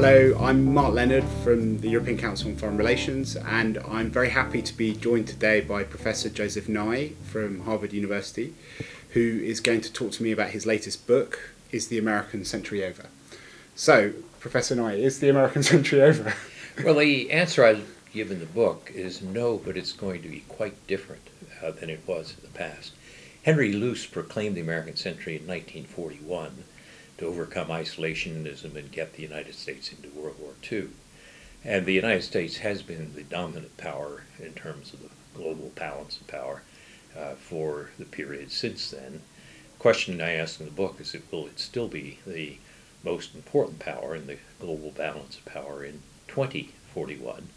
Hello, 0.00 0.38
I'm 0.38 0.72
Mark 0.72 0.94
Leonard 0.94 1.24
from 1.42 1.80
the 1.80 1.88
European 1.88 2.18
Council 2.18 2.50
on 2.50 2.56
Foreign 2.56 2.76
Relations, 2.76 3.34
and 3.34 3.78
I'm 3.78 4.10
very 4.10 4.28
happy 4.28 4.62
to 4.62 4.76
be 4.76 4.94
joined 4.94 5.26
today 5.26 5.60
by 5.60 5.82
Professor 5.82 6.28
Joseph 6.28 6.68
Nye 6.68 7.14
from 7.24 7.62
Harvard 7.62 7.92
University, 7.92 8.54
who 9.14 9.40
is 9.42 9.58
going 9.58 9.80
to 9.80 9.92
talk 9.92 10.12
to 10.12 10.22
me 10.22 10.30
about 10.30 10.50
his 10.50 10.66
latest 10.66 11.08
book, 11.08 11.50
Is 11.72 11.88
the 11.88 11.98
American 11.98 12.44
Century 12.44 12.84
Over? 12.84 13.06
So, 13.74 14.12
Professor 14.38 14.76
Nye, 14.76 14.94
is 14.94 15.18
the 15.18 15.30
American 15.30 15.62
century 15.64 16.00
over? 16.00 16.32
well, 16.84 16.94
the 16.94 17.32
answer 17.32 17.64
I 17.64 17.80
give 18.12 18.30
in 18.30 18.38
the 18.38 18.46
book 18.46 18.92
is 18.94 19.20
no, 19.20 19.56
but 19.56 19.76
it's 19.76 19.90
going 19.90 20.22
to 20.22 20.28
be 20.28 20.44
quite 20.46 20.86
different 20.86 21.22
uh, 21.60 21.72
than 21.72 21.90
it 21.90 22.02
was 22.06 22.36
in 22.36 22.42
the 22.42 22.56
past. 22.56 22.92
Henry 23.42 23.72
Luce 23.72 24.06
proclaimed 24.06 24.56
the 24.56 24.60
American 24.60 24.94
century 24.94 25.34
in 25.34 25.42
1941 25.48 26.62
to 27.18 27.26
overcome 27.26 27.68
isolationism 27.68 28.76
and 28.76 28.92
get 28.92 29.14
the 29.14 29.22
United 29.22 29.54
States 29.54 29.92
into 29.92 30.08
World 30.08 30.36
War 30.38 30.54
II. 30.70 30.88
And 31.64 31.84
the 31.84 31.92
United 31.92 32.22
States 32.22 32.58
has 32.58 32.82
been 32.82 33.14
the 33.14 33.24
dominant 33.24 33.76
power 33.76 34.22
in 34.38 34.52
terms 34.54 34.92
of 34.92 35.02
the 35.02 35.10
global 35.34 35.72
balance 35.74 36.20
of 36.20 36.26
power 36.28 36.62
uh, 37.16 37.34
for 37.34 37.90
the 37.98 38.04
period 38.04 38.52
since 38.52 38.90
then. 38.90 39.22
The 39.74 39.80
question 39.80 40.20
I 40.20 40.34
ask 40.34 40.60
in 40.60 40.66
the 40.66 40.72
book 40.72 41.00
is, 41.00 41.14
will 41.30 41.46
it 41.46 41.58
still 41.58 41.88
be 41.88 42.18
the 42.26 42.58
most 43.02 43.34
important 43.34 43.80
power 43.80 44.14
in 44.14 44.26
the 44.26 44.38
global 44.60 44.92
balance 44.92 45.36
of 45.36 45.44
power 45.44 45.84
in 45.84 46.00
2041? 46.28 47.48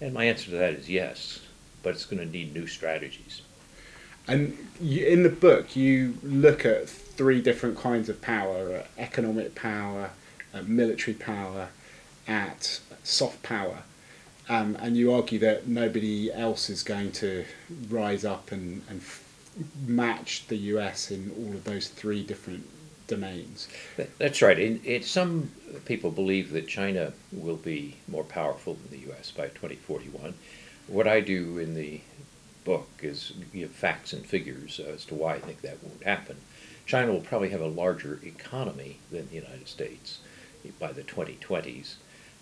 And 0.00 0.14
my 0.14 0.24
answer 0.24 0.50
to 0.50 0.56
that 0.56 0.74
is 0.74 0.88
yes, 0.88 1.40
but 1.82 1.90
it's 1.90 2.06
going 2.06 2.26
to 2.26 2.30
need 2.30 2.54
new 2.54 2.66
strategies. 2.66 3.42
And 4.26 4.56
you, 4.80 5.06
in 5.06 5.22
the 5.22 5.28
book, 5.28 5.76
you 5.76 6.18
look 6.22 6.64
at 6.64 6.88
three 6.88 7.40
different 7.40 7.78
kinds 7.78 8.08
of 8.08 8.22
power 8.22 8.78
uh, 8.78 8.86
economic 8.98 9.54
power, 9.54 10.10
uh, 10.54 10.62
military 10.62 11.14
power, 11.14 11.68
at 12.26 12.80
soft 13.02 13.42
power. 13.42 13.82
Um, 14.48 14.76
and 14.80 14.96
you 14.96 15.12
argue 15.12 15.38
that 15.40 15.68
nobody 15.68 16.32
else 16.32 16.70
is 16.70 16.82
going 16.82 17.12
to 17.12 17.44
rise 17.88 18.24
up 18.24 18.50
and, 18.50 18.82
and 18.88 19.00
f- 19.00 19.24
match 19.86 20.46
the 20.48 20.56
US 20.56 21.10
in 21.10 21.30
all 21.38 21.52
of 21.52 21.64
those 21.64 21.88
three 21.88 22.22
different 22.22 22.68
domains. 23.06 23.68
That's 24.18 24.40
right. 24.42 24.58
In, 24.58 24.80
in, 24.84 25.02
some 25.02 25.50
people 25.84 26.10
believe 26.10 26.52
that 26.52 26.66
China 26.66 27.12
will 27.32 27.56
be 27.56 27.96
more 28.08 28.24
powerful 28.24 28.74
than 28.74 28.90
the 28.90 29.12
US 29.12 29.30
by 29.30 29.48
2041. 29.48 30.34
What 30.86 31.06
I 31.06 31.20
do 31.20 31.58
in 31.58 31.74
the 31.74 32.00
book 32.70 33.00
is 33.02 33.32
give 33.52 33.72
facts 33.72 34.12
and 34.12 34.24
figures 34.24 34.78
as 34.78 35.04
to 35.04 35.12
why 35.12 35.34
I 35.34 35.40
think 35.40 35.60
that 35.62 35.82
won't 35.82 36.04
happen. 36.04 36.36
China 36.86 37.10
will 37.10 37.20
probably 37.20 37.48
have 37.48 37.60
a 37.60 37.66
larger 37.66 38.20
economy 38.22 38.98
than 39.10 39.28
the 39.28 39.34
United 39.34 39.66
States 39.66 40.20
by 40.78 40.92
the 40.92 41.02
2020s, 41.02 41.94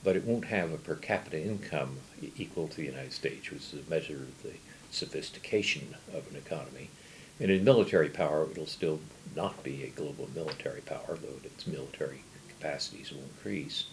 but 0.05 0.17
it 0.17 0.25
won't 0.25 0.45
have 0.45 0.71
a 0.71 0.77
per 0.77 0.97
capita 0.97 1.43
income 1.43 2.01
equal 2.37 2.69
to 2.69 2.77
the 2.77 2.85
United 2.85 3.15
States, 3.15 3.51
which 3.51 3.73
is 3.73 3.87
a 3.87 3.89
measure 3.89 4.17
of 4.17 4.43
the 4.43 4.53
sophistication 4.91 5.97
of 6.13 6.29
an 6.31 6.37
economy. 6.37 6.91
And 7.41 7.51
in 7.51 7.65
military 7.65 8.11
power, 8.11 8.47
it'll 8.51 8.67
still 8.67 9.01
not 9.35 9.65
be 9.65 9.83
a 9.83 9.89
global 9.89 10.29
military 10.35 10.83
power, 10.83 11.17
though 11.23 11.41
its 11.43 11.67
military 11.67 12.21
capacities 12.51 13.13
will 13.13 13.23
increase. 13.23 13.87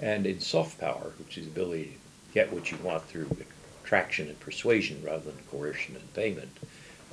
And 0.00 0.26
in 0.26 0.40
soft 0.40 0.80
power, 0.80 1.12
which 1.20 1.38
is 1.38 1.44
the 1.44 1.52
ability 1.52 1.84
to 1.84 2.34
get 2.34 2.52
what 2.52 2.72
you 2.72 2.78
want 2.78 3.04
through 3.04 3.28
attraction 3.86 4.26
and 4.26 4.38
persuasion 4.40 5.00
rather 5.04 5.30
than 5.30 5.38
coercion 5.48 5.94
and 5.94 6.14
payment, 6.14 6.50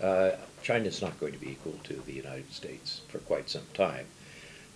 uh, 0.01 0.31
China 0.63 0.85
is 0.85 1.03
not 1.03 1.19
going 1.19 1.31
to 1.31 1.37
be 1.37 1.51
equal 1.51 1.79
to 1.83 1.93
the 1.93 2.13
United 2.13 2.51
States 2.51 3.01
for 3.09 3.19
quite 3.19 3.47
some 3.47 3.67
time, 3.75 4.07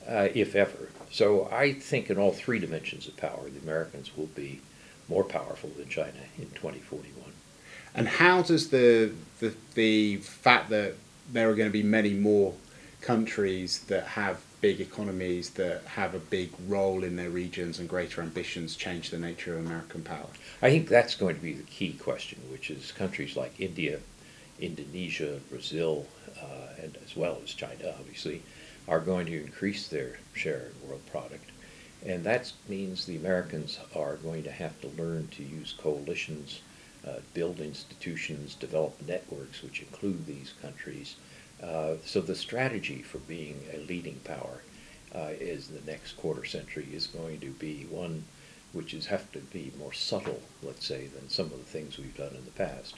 uh, 0.07 0.27
if 0.35 0.55
ever. 0.55 0.89
So 1.11 1.49
I 1.51 1.73
think 1.73 2.11
in 2.11 2.19
all 2.19 2.31
three 2.31 2.59
dimensions 2.59 3.07
of 3.07 3.17
power, 3.17 3.49
the 3.49 3.59
Americans 3.59 4.15
will 4.15 4.27
be 4.27 4.61
more 5.09 5.23
powerful 5.23 5.71
than 5.75 5.89
China 5.89 6.19
in 6.37 6.51
2041. 6.51 7.31
And 7.95 8.07
how 8.07 8.43
does 8.43 8.69
the, 8.69 9.11
the, 9.39 9.55
the 9.73 10.17
fact 10.17 10.69
that 10.69 10.93
there 11.31 11.49
are 11.49 11.55
going 11.55 11.69
to 11.69 11.73
be 11.73 11.83
many 11.83 12.13
more 12.13 12.53
countries 13.01 13.79
that 13.87 14.05
have 14.09 14.39
big 14.61 14.81
economies 14.81 15.51
that 15.51 15.83
have 15.85 16.15
a 16.15 16.19
big 16.19 16.49
role 16.67 17.03
in 17.03 17.15
their 17.15 17.29
regions 17.29 17.79
and 17.79 17.87
greater 17.87 18.21
ambitions 18.21 18.75
change 18.75 19.09
the 19.09 19.19
nature 19.19 19.57
of 19.57 19.65
American 19.65 20.01
power? 20.01 20.27
I 20.61 20.69
think 20.69 20.87
that's 20.87 21.15
going 21.15 21.35
to 21.35 21.41
be 21.41 21.53
the 21.53 21.63
key 21.63 21.93
question, 21.93 22.39
which 22.51 22.69
is 22.69 22.91
countries 22.91 23.35
like 23.35 23.59
India, 23.59 23.99
Indonesia, 24.59 25.39
Brazil, 25.49 26.07
uh, 26.41 26.81
and 26.81 26.97
as 27.05 27.15
well 27.15 27.39
as 27.43 27.53
China, 27.53 27.93
obviously, 27.99 28.41
are 28.87 28.99
going 28.99 29.25
to 29.27 29.41
increase 29.41 29.87
their 29.87 30.17
share 30.33 30.71
in 30.81 30.87
world 30.87 31.05
product. 31.11 31.51
And 32.05 32.23
that 32.23 32.51
means 32.69 33.05
the 33.05 33.17
Americans 33.17 33.79
are 33.95 34.15
going 34.17 34.43
to 34.43 34.51
have 34.51 34.79
to 34.81 34.87
learn 35.01 35.27
to 35.29 35.43
use 35.43 35.73
coalitions, 35.77 36.61
uh, 37.05 37.19
build 37.33 37.59
institutions, 37.59 38.55
develop 38.55 38.95
networks 39.05 39.61
which 39.61 39.81
include 39.81 40.25
these 40.25 40.53
countries. 40.61 41.15
Uh, 41.61 41.95
so 42.05 42.21
the 42.21 42.35
strategy 42.35 43.01
for 43.01 43.17
being 43.19 43.59
a 43.73 43.77
leading 43.79 44.19
power 44.23 44.61
uh, 45.15 45.31
is 45.39 45.67
the 45.67 45.89
next 45.89 46.13
quarter 46.13 46.45
century 46.45 46.87
is 46.93 47.07
going 47.07 47.39
to 47.39 47.51
be 47.51 47.87
one 47.89 48.23
which 48.73 48.93
is 48.93 49.07
have 49.07 49.31
to 49.31 49.39
be 49.39 49.71
more 49.79 49.93
subtle, 49.93 50.41
let's 50.61 50.85
say, 50.85 51.07
than 51.07 51.29
some 51.29 51.47
of 51.47 51.57
the 51.57 51.57
things 51.57 51.97
we've 51.97 52.15
done 52.17 52.35
in 52.35 52.45
the 52.45 52.51
past. 52.51 52.95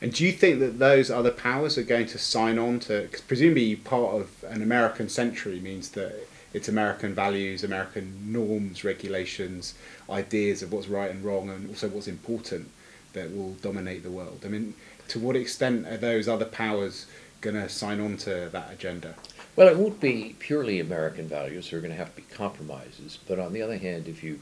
And 0.00 0.14
do 0.14 0.24
you 0.24 0.32
think 0.32 0.60
that 0.60 0.78
those 0.78 1.10
other 1.10 1.30
powers 1.30 1.76
are 1.76 1.82
going 1.82 2.06
to 2.06 2.18
sign 2.18 2.58
on 2.58 2.80
to? 2.80 3.02
Because 3.02 3.20
presumably, 3.20 3.76
part 3.76 4.14
of 4.14 4.44
an 4.48 4.62
American 4.62 5.08
century 5.08 5.60
means 5.60 5.90
that 5.90 6.26
it's 6.54 6.68
American 6.68 7.14
values, 7.14 7.62
American 7.62 8.32
norms, 8.32 8.82
regulations, 8.82 9.74
ideas 10.08 10.62
of 10.62 10.72
what's 10.72 10.88
right 10.88 11.10
and 11.10 11.22
wrong, 11.22 11.50
and 11.50 11.68
also 11.68 11.88
what's 11.88 12.08
important 12.08 12.70
that 13.12 13.34
will 13.34 13.52
dominate 13.54 14.02
the 14.02 14.10
world. 14.10 14.40
I 14.44 14.48
mean, 14.48 14.74
to 15.08 15.18
what 15.18 15.36
extent 15.36 15.86
are 15.86 15.96
those 15.96 16.28
other 16.28 16.44
powers 16.44 17.06
going 17.40 17.56
to 17.56 17.68
sign 17.68 18.00
on 18.00 18.16
to 18.18 18.48
that 18.52 18.72
agenda? 18.72 19.14
Well, 19.56 19.68
it 19.68 19.76
won't 19.76 20.00
be 20.00 20.36
purely 20.38 20.80
American 20.80 21.28
values. 21.28 21.70
There 21.70 21.78
are 21.78 21.82
going 21.82 21.92
to 21.92 21.98
have 21.98 22.14
to 22.14 22.22
be 22.22 22.26
compromises. 22.34 23.18
But 23.26 23.38
on 23.38 23.52
the 23.52 23.62
other 23.62 23.78
hand, 23.78 24.08
if 24.08 24.22
you 24.22 24.40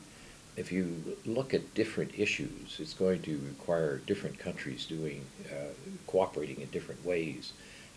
if 0.56 0.72
you 0.72 1.16
look 1.24 1.54
at 1.54 1.74
different 1.74 2.18
issues, 2.18 2.80
it's 2.80 2.92
going 2.92 3.22
to 3.22 3.40
require 3.46 3.98
different 3.98 4.40
countries 4.40 4.86
doing, 4.86 5.24
uh, 5.48 5.72
cooperating 6.08 6.60
in 6.60 6.68
different 6.70 7.04
ways. 7.04 7.52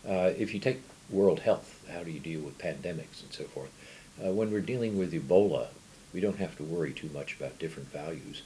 Uh, 0.08 0.30
if 0.38 0.54
you 0.54 0.60
take 0.60 0.80
world 1.10 1.40
health, 1.40 1.84
how 1.92 2.04
do 2.04 2.12
you 2.12 2.20
deal 2.20 2.40
with 2.40 2.58
pandemics 2.58 3.20
and 3.20 3.32
so 3.32 3.44
forth? 3.44 3.70
Uh, 4.24 4.30
when 4.30 4.52
we're 4.52 4.60
dealing 4.60 4.96
with 4.96 5.12
Ebola, 5.12 5.66
we 6.14 6.20
don't 6.20 6.38
have 6.38 6.56
to 6.56 6.62
worry 6.62 6.92
too 6.92 7.10
much 7.12 7.34
about 7.34 7.58
different 7.58 7.90
values. 7.90 8.42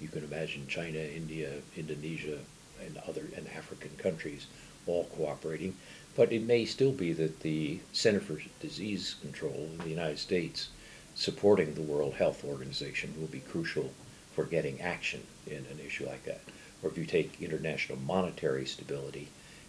You 0.00 0.08
can 0.08 0.24
imagine 0.24 0.66
China, 0.66 0.98
India, 0.98 1.52
Indonesia, 1.76 2.38
and 2.84 2.98
other 3.08 3.26
and 3.36 3.46
African 3.56 3.90
countries 3.98 4.46
all 4.86 5.04
cooperating. 5.16 5.76
But 6.16 6.32
it 6.32 6.42
may 6.42 6.64
still 6.64 6.92
be 6.92 7.12
that 7.14 7.40
the 7.40 7.80
Center 7.92 8.20
for 8.20 8.40
Disease 8.60 9.14
Control 9.20 9.68
in 9.72 9.78
the 9.78 9.90
United 9.90 10.18
States 10.18 10.68
supporting 11.14 11.74
the 11.74 11.82
World 11.82 12.14
Health 12.14 12.44
Organization 12.44 13.14
will 13.18 13.28
be 13.28 13.40
crucial 13.40 13.92
for 14.34 14.44
getting 14.44 14.80
action 14.80 15.22
in 15.46 15.66
an 15.70 15.80
issue 15.84 16.06
like 16.06 16.24
that. 16.24 16.40
Or 16.82 16.90
if 16.90 16.98
you 16.98 17.04
take 17.04 17.42
international 17.42 17.98
monetary 17.98 18.66
stability, 18.66 19.28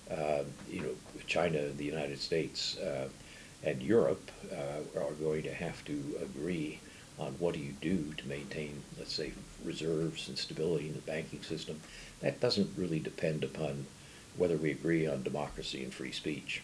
uh, 0.10 0.44
you 0.70 0.82
know, 0.82 0.96
China, 1.28 1.70
the 1.70 1.86
United 1.86 2.20
States, 2.20 2.78
uh, 2.78 3.10
and 3.64 3.82
Europe 3.82 4.32
uh, 4.52 5.00
are 5.00 5.14
going 5.14 5.44
to 5.44 5.54
have 5.54 5.84
to 5.86 6.20
agree 6.22 6.80
on 7.20 7.34
what 7.34 7.54
do 7.54 7.60
you 7.60 7.74
do 7.82 8.14
to 8.18 8.28
maintain, 8.28 8.82
let's 8.98 9.14
say, 9.14 9.32
reserves 9.64 10.28
and 10.28 10.38
stability 10.38 10.88
in 10.88 10.94
the 10.94 11.02
banking 11.02 11.44
system. 11.44 11.80
That 12.22 12.40
doesn't 12.40 12.78
really 12.78 13.00
depend 13.00 13.44
upon 13.44 13.86
whether 14.38 14.58
we 14.58 14.72
agree 14.72 15.08
on 15.08 15.24
democracy 15.24 15.84
and 15.84 15.94
free 15.94 16.12
speech. 16.12 16.62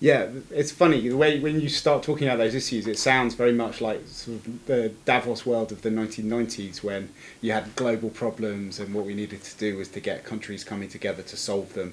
Yeah, 0.00 0.28
it's 0.50 0.72
funny 0.72 1.06
the 1.06 1.16
way 1.16 1.38
when 1.40 1.60
you 1.60 1.68
start 1.68 2.02
talking 2.02 2.26
about 2.26 2.38
those 2.38 2.54
issues, 2.54 2.86
it 2.86 2.98
sounds 2.98 3.34
very 3.34 3.52
much 3.52 3.82
like 3.82 4.08
sort 4.08 4.38
of 4.38 4.66
the 4.66 4.88
Davos 5.04 5.44
world 5.44 5.72
of 5.72 5.82
the 5.82 5.90
1990s 5.90 6.82
when 6.82 7.10
you 7.42 7.52
had 7.52 7.76
global 7.76 8.08
problems 8.08 8.80
and 8.80 8.94
what 8.94 9.04
we 9.04 9.14
needed 9.14 9.42
to 9.42 9.58
do 9.58 9.76
was 9.76 9.88
to 9.88 10.00
get 10.00 10.24
countries 10.24 10.64
coming 10.64 10.88
together 10.88 11.22
to 11.22 11.36
solve 11.36 11.74
them. 11.74 11.92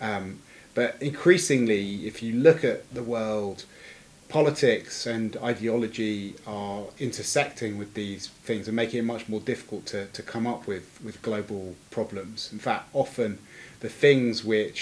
Um, 0.00 0.40
but 0.74 0.96
increasingly, 1.00 2.08
if 2.08 2.24
you 2.24 2.32
look 2.34 2.64
at 2.64 2.92
the 2.92 3.04
world, 3.04 3.64
politics 4.28 5.06
and 5.06 5.36
ideology 5.36 6.34
are 6.44 6.86
intersecting 6.98 7.78
with 7.78 7.94
these 7.94 8.26
things 8.26 8.66
and 8.66 8.74
making 8.74 8.98
it 8.98 9.04
much 9.04 9.28
more 9.28 9.38
difficult 9.38 9.86
to, 9.86 10.06
to 10.06 10.22
come 10.22 10.44
up 10.44 10.66
with, 10.66 10.98
with 11.04 11.22
global 11.22 11.76
problems. 11.92 12.50
In 12.52 12.58
fact, 12.58 12.88
often 12.92 13.38
the 13.86 13.94
things 14.06 14.34
which 14.54 14.78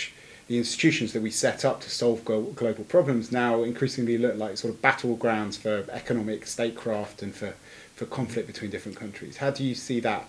the 0.50 0.56
institutions 0.62 1.10
that 1.14 1.22
we 1.28 1.32
set 1.46 1.60
up 1.68 1.76
to 1.84 1.90
solve 2.02 2.18
global 2.62 2.84
problems 2.96 3.24
now 3.44 3.54
increasingly 3.70 4.16
look 4.24 4.36
like 4.44 4.54
sort 4.62 4.72
of 4.74 4.78
battlegrounds 4.90 5.54
for 5.64 5.74
economic 6.02 6.40
statecraft 6.56 7.16
and 7.24 7.32
for, 7.40 7.52
for 7.96 8.06
conflict 8.18 8.46
between 8.52 8.70
different 8.74 8.98
countries. 9.04 9.34
How 9.44 9.50
do 9.58 9.62
you 9.70 9.74
see 9.74 9.98
that 10.00 10.22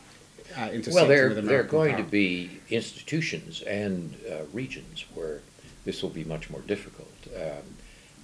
uh, 0.57 0.69
well, 0.95 1.07
there, 1.07 1.29
there 1.49 1.61
are 1.63 1.71
going 1.79 1.95
power? 1.95 2.03
to 2.03 2.09
be 2.23 2.29
institutions 2.69 3.53
and 3.81 4.15
uh, 4.31 4.43
regions 4.61 4.97
where 5.15 5.37
this 5.85 5.97
will 6.01 6.15
be 6.21 6.25
much 6.35 6.45
more 6.53 6.63
difficult. 6.73 7.17
Um, 7.43 7.65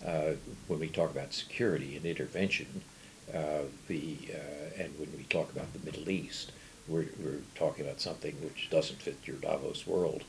uh, 0.10 0.32
when 0.70 0.80
we 0.80 0.90
talk 1.00 1.10
about 1.16 1.30
security 1.44 1.92
and 1.98 2.06
intervention, 2.14 2.72
Uh, 3.30 3.66
the 3.92 4.06
uh, 4.40 4.82
and 4.82 4.90
when 5.00 5.12
we 5.20 5.24
talk 5.38 5.48
about 5.56 5.70
the 5.76 5.82
Middle 5.88 6.08
East, 6.22 6.48
we're, 6.90 7.12
we're 7.24 7.44
talking 7.64 7.86
about 7.86 8.00
something 8.02 8.34
which 8.46 8.62
doesn't 8.78 9.00
fit 9.06 9.18
your 9.30 9.40
Davos 9.48 9.82
world. 9.94 10.22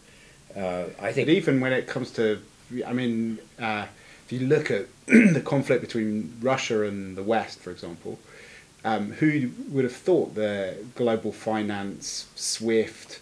Uh, 0.56 0.84
I 1.00 1.12
think 1.12 1.28
But 1.28 1.34
even 1.34 1.60
when 1.60 1.72
it 1.72 1.86
comes 1.86 2.10
to, 2.12 2.40
I 2.86 2.92
mean, 2.92 3.38
uh, 3.58 3.86
if 4.26 4.32
you 4.32 4.46
look 4.46 4.70
at 4.70 4.86
the 5.06 5.42
conflict 5.44 5.80
between 5.80 6.36
Russia 6.40 6.84
and 6.84 7.16
the 7.16 7.22
West, 7.22 7.60
for 7.60 7.70
example, 7.70 8.18
um, 8.84 9.12
who 9.12 9.50
would 9.68 9.84
have 9.84 9.94
thought 9.94 10.34
the 10.34 10.76
global 10.94 11.32
finance, 11.32 12.28
SWIFT, 12.34 13.20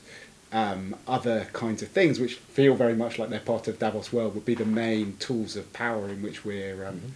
um, 0.53 0.97
other 1.07 1.49
kinds 1.53 1.83
of 1.83 1.89
things, 1.89 2.19
which 2.19 2.35
feel 2.35 2.75
very 2.75 2.95
much 2.95 3.19
like 3.19 3.29
they're 3.29 3.41
part 3.41 3.69
of 3.69 3.79
Davos 3.79 4.13
world, 4.13 4.35
would 4.35 4.45
be 4.45 4.55
the 4.55 4.65
main 4.65 5.17
tools 5.19 5.57
of 5.57 5.73
power 5.73 6.09
in 6.09 6.23
which 6.23 6.45
we're 6.45 6.87
um, 6.87 7.15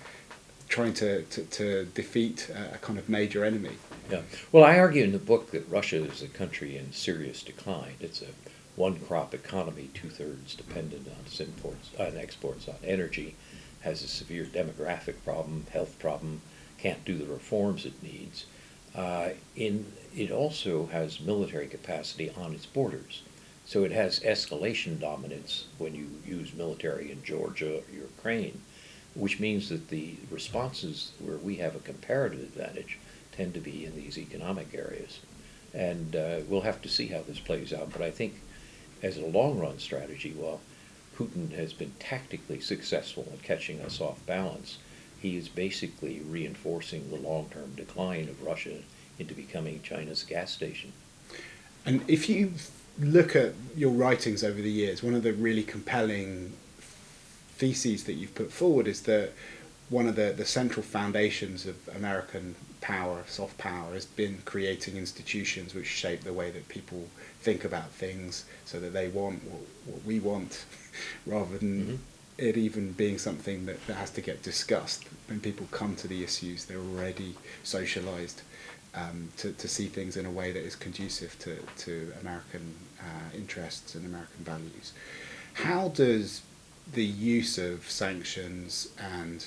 trying 0.69 0.94
to, 0.94 1.23
to, 1.23 1.43
to 1.44 1.85
defeat 1.94 2.50
a, 2.50 2.75
a 2.75 2.79
kind 2.79 2.99
of 2.99 3.09
major 3.09 3.44
enemy. 3.44 3.76
Yeah. 4.11 4.23
Well, 4.50 4.64
I 4.64 4.79
argue 4.79 5.05
in 5.05 5.12
the 5.12 5.19
book 5.19 5.50
that 5.53 5.69
Russia 5.70 6.05
is 6.05 6.23
a 6.23 6.29
country 6.29 6.76
in 6.76 6.93
serious 6.93 7.43
decline. 7.43 7.94
It's 8.00 8.20
a 8.23 8.26
one 8.76 8.98
crop 9.00 9.34
economy, 9.34 9.90
two 9.92 10.08
thirds 10.08 10.54
dependent 10.54 11.06
on 11.08 11.46
imports, 11.46 11.90
exports, 11.98 12.69
on 12.69 12.76
energy, 12.84 13.34
has 13.82 14.02
a 14.02 14.08
severe 14.08 14.44
demographic 14.44 15.16
problem, 15.24 15.66
health 15.72 15.98
problem, 15.98 16.40
can't 16.78 17.04
do 17.04 17.19
the 17.19 17.26
reforms 17.26 17.84
it 17.84 18.02
needs. 18.02 18.46
Uh, 18.94 19.30
in, 19.56 19.92
it 20.14 20.30
also 20.30 20.86
has 20.86 21.20
military 21.20 21.66
capacity 21.66 22.30
on 22.36 22.52
its 22.52 22.66
borders. 22.66 23.22
So 23.64 23.84
it 23.84 23.92
has 23.92 24.20
escalation 24.20 25.00
dominance 25.00 25.66
when 25.78 25.94
you 25.94 26.10
use 26.26 26.52
military 26.52 27.10
in 27.12 27.22
Georgia 27.22 27.78
or 27.78 27.94
Ukraine, 27.94 28.60
which 29.14 29.40
means 29.40 29.68
that 29.68 29.88
the 29.88 30.16
responses 30.30 31.12
where 31.20 31.36
we 31.36 31.56
have 31.56 31.76
a 31.76 31.80
comparative 31.80 32.40
advantage 32.40 32.98
tend 33.30 33.54
to 33.54 33.60
be 33.60 33.84
in 33.84 33.94
these 33.94 34.18
economic 34.18 34.75
areas. 34.75 35.20
And 35.72 36.14
uh, 36.16 36.40
we'll 36.48 36.62
have 36.62 36.82
to 36.82 36.88
see 36.88 37.06
how 37.06 37.22
this 37.22 37.38
plays 37.38 37.72
out. 37.72 37.92
But 37.92 38.02
I 38.02 38.10
think 38.10 38.34
as 39.02 39.16
a 39.16 39.26
long 39.26 39.58
run 39.58 39.78
strategy, 39.78 40.32
while 40.32 40.60
Putin 41.16 41.52
has 41.52 41.72
been 41.72 41.93
tactically 41.99 42.60
successful 42.60 43.26
in 43.31 43.38
catching 43.38 43.81
us 43.81 44.00
off 44.00 44.25
balance, 44.26 44.78
he 45.20 45.37
is 45.37 45.49
basically 45.49 46.20
reinforcing 46.20 47.10
the 47.10 47.16
long 47.16 47.49
term 47.50 47.72
decline 47.76 48.28
of 48.28 48.43
Russia 48.43 48.78
into 49.19 49.34
becoming 49.34 49.81
China's 49.82 50.25
gas 50.25 50.50
station. 50.50 50.93
And 51.84 52.02
if 52.08 52.28
you 52.28 52.54
look 52.99 53.34
at 53.37 53.54
your 53.76 53.90
writings 53.90 54.44
over 54.44 54.60
the 54.60 54.70
years, 54.70 55.02
one 55.02 55.14
of 55.14 55.22
the 55.22 55.32
really 55.32 55.62
compelling 55.62 56.52
theses 57.56 58.04
that 58.04 58.14
you've 58.14 58.34
put 58.34 58.52
forward 58.52 58.88
is 58.88 59.02
that 59.02 59.31
one 59.88 60.08
of 60.08 60.16
the, 60.16 60.32
the 60.37 60.44
central 60.44 60.82
foundations 60.82 61.66
of 61.66 61.76
American 61.94 62.54
power, 62.82 63.25
soft 63.29 63.56
power, 63.56 63.94
has 63.94 64.05
been 64.05 64.43
creating 64.44 64.96
institutions 64.96 65.75
which 65.75 65.87
shape 65.87 66.23
the 66.25 66.32
way 66.32 66.50
that 66.50 66.69
people 66.69 67.08
think 67.40 67.64
about 67.64 67.90
things 67.90 68.44
so 68.67 68.79
that 68.81 68.93
they 68.93 69.08
want 69.08 69.43
what, 69.44 69.62
what 69.87 70.05
we 70.05 70.20
want 70.20 70.64
rather 71.26 71.56
than 71.58 71.87
Mhm. 71.87 71.99
it 72.38 72.56
even 72.56 72.93
being 72.93 73.19
something 73.19 73.67
that, 73.67 73.87
that 73.87 73.94
has 73.94 74.11
to 74.11 74.20
get 74.20 74.43
discussed. 74.43 75.05
When 75.29 75.40
people 75.40 75.67
come 75.70 75.96
to 75.96 76.08
the 76.08 76.23
issues, 76.23 76.64
they're 76.67 76.79
already 76.79 77.34
socialized 77.64 78.43
um, 78.94 79.28
to, 79.38 79.52
to 79.52 79.69
see 79.69 79.87
things 79.87 80.17
in 80.17 80.26
a 80.26 80.31
way 80.31 80.52
that 80.52 80.62
is 80.62 80.76
conducive 80.76 81.38
to, 81.40 81.56
to 81.85 82.12
American 82.20 82.75
uh, 83.00 83.35
interests 83.37 83.94
and 83.94 84.05
American 84.05 84.44
values. 84.44 84.93
How 85.55 85.88
does 85.88 86.43
the 86.93 87.05
use 87.05 87.56
of 87.58 87.88
sanctions 87.88 88.88
and 88.99 89.46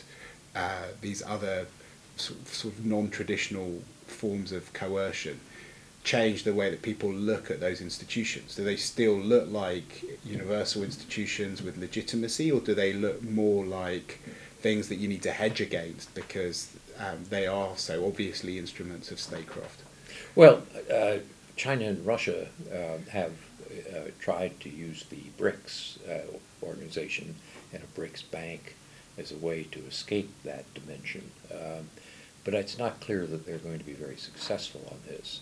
uh, 0.55 0.87
these 1.01 1.21
other 1.23 1.67
sort 2.15 2.73
of, 2.73 2.85
non-traditional 2.85 3.81
forms 4.07 4.51
of 4.51 4.71
coercion 4.73 5.39
change 6.03 6.43
the 6.43 6.53
way 6.53 6.69
that 6.69 6.81
people 6.81 7.11
look 7.11 7.49
at 7.49 7.59
those 7.59 7.81
institutions? 7.81 8.55
Do 8.55 8.63
they 8.63 8.75
still 8.75 9.15
look 9.15 9.51
like 9.51 10.03
universal 10.23 10.83
institutions 10.83 11.61
with 11.61 11.77
legitimacy, 11.77 12.51
or 12.51 12.61
do 12.61 12.75
they 12.75 12.93
look 12.93 13.23
more 13.23 13.65
like 13.65 14.21
things 14.59 14.87
that 14.89 14.95
you 14.95 15.07
need 15.07 15.23
to 15.23 15.31
hedge 15.31 15.61
against 15.61 16.13
because 16.13 16.75
um, 16.99 17.25
they 17.29 17.47
are 17.47 17.75
so 17.75 18.05
obviously 18.05 18.57
instruments 18.57 19.11
of 19.11 19.19
statecraft? 19.19 19.81
Well, 20.35 20.63
uh, 20.93 21.17
China 21.55 21.85
and 21.85 22.05
Russia 22.05 22.47
uh, 22.71 23.09
have 23.11 23.33
uh, 23.71 24.11
tried 24.19 24.59
to 24.61 24.69
use 24.69 25.05
the 25.05 25.21
BRICS 25.37 25.97
uh, 26.09 26.65
organization 26.65 27.35
and 27.73 27.81
a 27.83 27.99
BRICS 27.99 28.29
bank 28.31 28.75
as 29.17 29.31
a 29.31 29.37
way 29.37 29.63
to 29.71 29.79
escape 29.85 30.29
that 30.43 30.71
dimension. 30.73 31.31
Um, 31.51 31.89
but 32.45 32.53
it's 32.53 32.77
not 32.77 33.01
clear 33.01 33.25
that 33.25 33.45
they're 33.45 33.57
going 33.57 33.79
to 33.79 33.85
be 33.85 33.93
very 33.93 34.15
successful 34.15 34.87
on 34.89 34.99
this. 35.07 35.41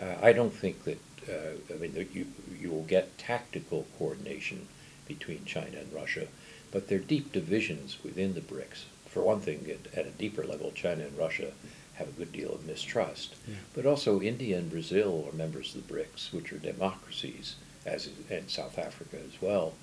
Uh, 0.00 0.14
I 0.22 0.32
don't 0.32 0.54
think 0.54 0.84
that, 0.84 1.00
uh, 1.28 1.74
I 1.74 1.76
mean, 1.76 1.94
that 1.94 2.14
you, 2.14 2.26
you 2.58 2.70
will 2.70 2.84
get 2.84 3.18
tactical 3.18 3.86
coordination 3.98 4.68
between 5.06 5.44
China 5.44 5.78
and 5.78 5.92
Russia, 5.92 6.28
but 6.70 6.88
there 6.88 6.98
are 6.98 7.02
deep 7.02 7.32
divisions 7.32 7.98
within 8.02 8.34
the 8.34 8.40
BRICS. 8.40 8.84
For 9.08 9.22
one 9.22 9.40
thing, 9.40 9.66
at, 9.68 9.98
at 9.98 10.06
a 10.06 10.10
deeper 10.10 10.44
level, 10.44 10.72
China 10.74 11.04
and 11.04 11.18
Russia 11.18 11.52
have 11.94 12.08
a 12.08 12.12
good 12.12 12.32
deal 12.32 12.52
of 12.52 12.66
mistrust. 12.66 13.36
Yeah. 13.46 13.54
But 13.74 13.86
also 13.86 14.20
India 14.20 14.58
and 14.58 14.70
Brazil 14.70 15.28
are 15.28 15.36
members 15.36 15.74
of 15.74 15.86
the 15.86 15.94
BRICS, 15.94 16.32
which 16.32 16.52
are 16.52 16.58
democracies, 16.58 17.56
as 17.84 18.06
is, 18.06 18.12
and 18.30 18.48
South 18.48 18.78
Africa 18.78 19.16
as 19.24 19.40
well. 19.40 19.74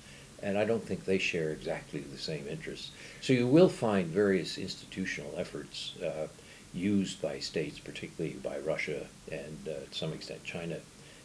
And 0.42 0.58
I 0.58 0.64
don't 0.64 0.84
think 0.84 1.04
they 1.04 1.18
share 1.18 1.50
exactly 1.50 2.00
the 2.00 2.18
same 2.18 2.46
interests. 2.48 2.90
So 3.20 3.32
you 3.32 3.46
will 3.46 3.68
find 3.68 4.08
various 4.08 4.58
institutional 4.58 5.34
efforts 5.38 5.94
uh, 6.02 6.26
used 6.74 7.20
by 7.20 7.38
states, 7.38 7.78
particularly 7.78 8.36
by 8.36 8.58
Russia 8.58 9.06
and 9.30 9.68
uh, 9.68 9.72
to 9.90 9.98
some 9.98 10.12
extent 10.12 10.44
China, 10.44 10.78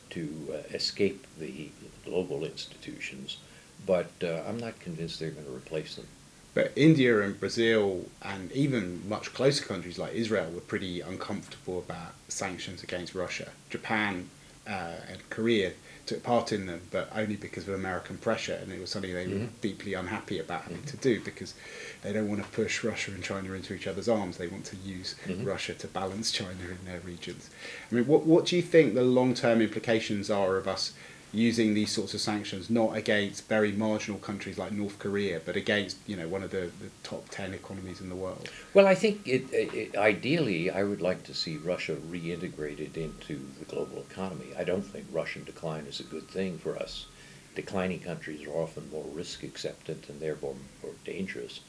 to 0.09 0.53
uh, 0.53 0.73
escape 0.73 1.25
the 1.39 1.69
global 2.05 2.43
institutions. 2.43 3.37
But 3.85 4.11
uh, 4.23 4.41
I'm 4.47 4.57
not 4.57 4.79
convinced 4.79 5.19
they're 5.19 5.31
going 5.31 5.45
to 5.45 5.55
replace 5.55 5.95
them. 5.95 6.07
But 6.53 6.71
India 6.75 7.21
and 7.21 7.39
Brazil 7.39 8.05
and 8.23 8.51
even 8.51 9.07
much 9.07 9.33
closer 9.33 9.63
countries 9.63 9.99
like 9.99 10.15
Israel 10.15 10.49
were 10.49 10.61
pretty 10.61 11.01
uncomfortable 11.01 11.77
about 11.77 12.15
sanctions 12.29 12.81
against 12.81 13.13
Russia. 13.13 13.49
Japan 13.69 14.29
uh, 14.67 14.95
and 15.09 15.29
Korea 15.29 15.71
took 16.05 16.23
part 16.23 16.53
in 16.53 16.67
them, 16.67 16.81
but 16.89 17.09
only 17.13 17.35
because 17.35 17.67
of 17.67 17.73
American 17.73 18.17
pressure, 18.17 18.57
and 18.61 18.71
it 18.71 18.79
was 18.79 18.89
something 18.89 19.13
they 19.13 19.27
were 19.27 19.33
Mhm. 19.33 19.49
deeply 19.61 19.93
unhappy 19.93 20.39
about 20.39 20.61
having 20.63 20.83
to 20.83 20.97
do 20.97 21.19
because 21.19 21.53
they 22.01 22.13
don't 22.13 22.29
want 22.29 22.41
to 22.41 22.47
push 22.49 22.83
Russia 22.83 23.11
and 23.11 23.21
China 23.23 23.51
into 23.53 23.73
each 23.73 23.87
other's 23.87 24.07
arms. 24.07 24.37
They 24.37 24.47
want 24.47 24.63
to 24.65 24.77
use 24.77 25.15
Mhm. 25.27 25.45
Russia 25.45 25.73
to 25.73 25.87
balance 25.87 26.31
China 26.31 26.63
in 26.69 26.85
their 26.85 27.01
regions. 27.01 27.49
I 27.91 27.95
mean, 27.95 28.07
what 28.07 28.25
what 28.25 28.45
do 28.45 28.55
you 28.55 28.61
think 28.61 28.93
the 28.93 29.03
long 29.03 29.33
term 29.33 29.61
implications 29.61 30.29
are 30.29 30.55
of 30.55 30.65
us 30.67 30.93
using 31.33 31.73
these 31.73 31.91
sorts 31.91 32.13
of 32.13 32.21
sanctions 32.21 32.69
not 32.69 32.95
against 32.95 33.47
very 33.49 33.71
marginal 33.71 34.19
countries 34.19 34.57
like 34.57 34.71
North 34.71 34.97
Korea, 34.97 35.41
but 35.43 35.55
against 35.55 35.97
you 36.07 36.15
know 36.15 36.27
one 36.27 36.43
of 36.43 36.51
the, 36.51 36.71
the 36.79 36.89
top 37.03 37.27
ten 37.29 37.53
economies 37.53 37.99
in 38.01 38.09
the 38.09 38.15
world? 38.15 38.49
Well, 38.73 38.87
I 38.87 38.95
think 38.95 39.27
it, 39.27 39.45
it, 39.51 39.95
ideally, 39.97 40.69
I 40.71 40.83
would 40.83 41.01
like 41.01 41.23
to 41.23 41.33
see 41.33 41.57
Russia 41.57 41.95
reintegrated 41.95 42.95
into 42.95 43.41
the 43.59 43.65
global 43.65 43.99
economy. 44.09 44.47
I 44.57 44.63
don't 44.63 44.83
think 44.83 45.05
Russian 45.11 45.43
decline 45.43 45.85
is 45.85 45.99
a 45.99 46.03
good 46.03 46.27
thing 46.27 46.57
for 46.57 46.77
us. 46.77 47.07
Declining 47.55 47.99
countries 47.99 48.45
are 48.47 48.51
often 48.51 48.89
more 48.91 49.05
risk 49.13 49.43
acceptant 49.43 50.09
and 50.09 50.19
therefore 50.19 50.55
more 50.83 50.93
dangerous, 51.03 51.59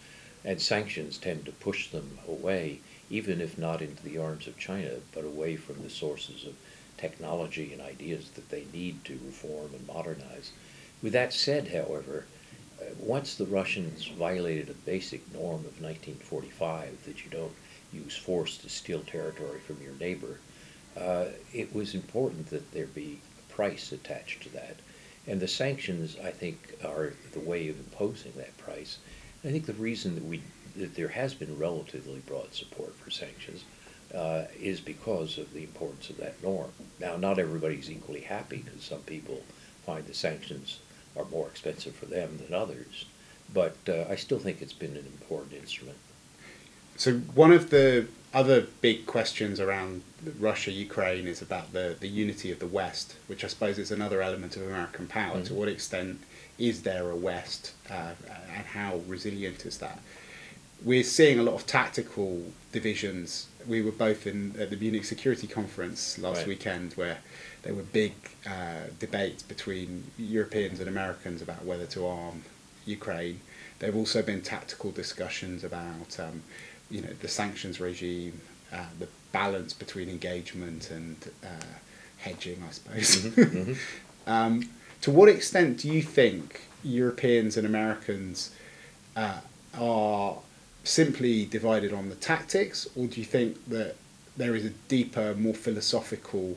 and 0.45 0.61
sanctions 0.61 1.19
tend 1.19 1.47
to 1.47 1.53
push 1.53 1.88
them 1.88 2.19
away, 2.29 2.81
even 3.11 3.41
if 3.41 3.59
not 3.59 3.83
into 3.83 4.03
the 4.03 4.19
arms 4.19 4.47
of 4.47 4.59
China, 4.59 4.97
but 5.15 5.25
away 5.25 5.57
from 5.57 5.83
the 5.83 5.91
sources 5.91 6.45
of 6.45 6.55
technology 6.99 7.73
and 7.73 7.81
ideas 7.81 8.31
that 8.31 8.49
they 8.50 8.67
need 8.73 9.05
to 9.05 9.19
reform 9.25 9.71
and 9.75 9.87
modernize. 9.87 10.52
With 11.02 11.12
that 11.12 11.33
said, 11.33 11.69
however, 11.69 12.26
uh, 12.81 12.85
once 12.99 13.35
the 13.35 13.47
Russians 13.47 14.07
violated 14.07 14.69
a 14.69 14.75
basic 14.75 15.33
norm 15.33 15.61
of 15.61 15.81
1945 15.81 17.05
that 17.05 17.25
you 17.25 17.31
don't 17.31 17.55
use 17.93 18.17
force 18.17 18.57
to 18.59 18.69
steal 18.69 19.00
territory 19.00 19.61
from 19.61 19.83
your 19.83 19.95
neighbor, 19.95 20.38
uh, 20.97 21.26
it 21.52 21.75
was 21.75 21.95
important 21.95 22.50
that 22.50 22.73
there 22.73 22.87
be 22.87 23.21
a 23.38 23.52
price 23.52 23.93
attached 23.93 24.43
to 24.43 24.49
that. 24.50 24.76
And 25.26 25.40
the 25.40 25.49
sanctions, 25.49 26.17
I 26.23 26.31
think, 26.31 26.75
are 26.85 27.12
the 27.33 27.40
way 27.40 27.69
of 27.69 27.78
imposing 27.78 28.33
that 28.37 28.57
price. 28.59 28.99
I 29.45 29.49
think 29.49 29.67
the 29.67 29.75
reason 29.75 30.14
that 30.17 30.25
we 30.25 30.43
that 30.76 30.95
there 30.95 31.09
has 31.09 31.35
been 31.35 31.59
relatively 31.59 32.21
broad 32.21 32.55
support 32.55 32.95
for 32.95 33.11
sanctions 33.11 33.64
uh, 34.15 34.45
is 34.59 34.81
because 34.81 35.38
of 35.38 35.53
the 35.53 35.62
importance 35.62 36.11
of 36.11 36.17
that 36.19 36.43
norm. 36.43 36.71
Now, 37.00 37.17
not 37.17 37.38
everybody's 37.38 37.91
equally 37.91 38.23
happy 38.23 38.62
because 38.65 38.83
some 38.83 39.00
people 39.00 39.43
find 39.85 40.07
the 40.07 40.15
sanctions 40.15 40.79
are 41.17 41.25
more 41.27 41.49
expensive 41.49 41.95
for 41.95 42.07
them 42.07 42.38
than 42.38 42.55
others, 42.55 43.07
but 43.53 43.77
uh, 43.88 44.05
I 44.09 44.17
still 44.17 44.38
think 44.38 44.61
it's 44.62 44.73
been 44.73 44.97
an 44.97 45.07
important 45.07 45.55
instrument. 45.55 45.99
So 46.97 47.15
one 47.15 47.53
of 47.53 47.71
the 47.71 48.09
other 48.35 48.67
big 48.81 49.07
questions 49.07 49.61
around 49.61 50.03
Russia 50.38 50.71
Ukraine 50.71 51.27
is 51.27 51.41
about 51.41 51.73
the, 51.73 51.97
the 51.99 52.09
unity 52.09 52.50
of 52.50 52.59
the 52.59 52.67
West, 52.67 53.15
which 53.27 53.45
I 53.45 53.47
suppose 53.47 53.79
is 53.79 53.91
another 53.91 54.21
element 54.21 54.57
of 54.57 54.62
American 54.62 55.07
power. 55.07 55.41
To 55.43 55.53
Mhm. 55.53 55.57
what 55.57 55.69
extent 55.69 56.21
is 56.59 56.83
there 56.83 57.09
a 57.11 57.17
West, 57.17 57.73
uh, 57.88 58.12
and 58.55 58.67
how 58.67 58.97
resilient 59.07 59.65
is 59.65 59.79
that? 59.79 60.00
We're 60.85 61.02
seeing 61.04 61.38
a 61.38 61.42
lot 61.42 61.54
of 61.54 61.66
tactical 61.66 62.42
divisions. 62.73 63.49
We 63.66 63.82
were 63.82 63.92
both 63.92 64.26
in 64.26 64.54
at 64.58 64.70
the 64.70 64.76
Munich 64.76 65.04
Security 65.04 65.47
Conference 65.47 66.18
last 66.18 66.38
Right. 66.38 66.49
weekend, 66.49 66.92
where 66.94 67.18
there 67.62 67.75
were 67.75 67.82
big 67.82 68.12
uh, 68.47 68.88
debates 68.99 69.42
between 69.42 70.04
Europeans 70.16 70.80
and 70.80 70.88
Americans 70.88 71.42
about 71.42 71.64
whether 71.64 71.87
to 71.87 72.06
arm 72.06 72.42
Ukraine. 72.87 73.40
There 73.78 73.88
have 73.88 73.97
also 73.97 74.23
been 74.23 74.40
tactical 74.42 74.90
discussions 74.90 75.64
about, 75.64 76.18
um, 76.18 76.42
you 76.90 77.00
know, 77.02 77.12
the 77.20 77.28
sanctions 77.28 77.80
regime, 77.80 78.40
uh, 78.73 78.87
the 78.99 79.08
balance 79.32 79.73
between 79.73 80.08
engagement 80.08 80.90
and 80.90 81.16
uh, 81.44 81.49
hedging, 82.18 82.62
I 82.66 82.73
suppose. 82.73 83.16
Mhm, 83.26 83.76
um, 84.26 84.68
to 85.02 85.11
what 85.11 85.28
extent 85.28 85.78
do 85.78 85.88
you 85.88 86.02
think 86.02 86.62
Europeans 86.82 87.56
and 87.56 87.66
Americans 87.66 88.50
uh, 89.16 89.40
are 89.78 90.38
simply 90.88 91.45
divided 91.45 91.92
on 91.92 92.09
the 92.09 92.14
tactics, 92.14 92.88
or 92.97 93.07
do 93.07 93.21
you 93.21 93.26
think 93.26 93.68
that 93.68 93.97
there 94.37 94.57
is 94.57 94.64
a 94.64 94.71
deeper, 94.88 95.35
more 95.35 95.54
philosophical 95.54 96.57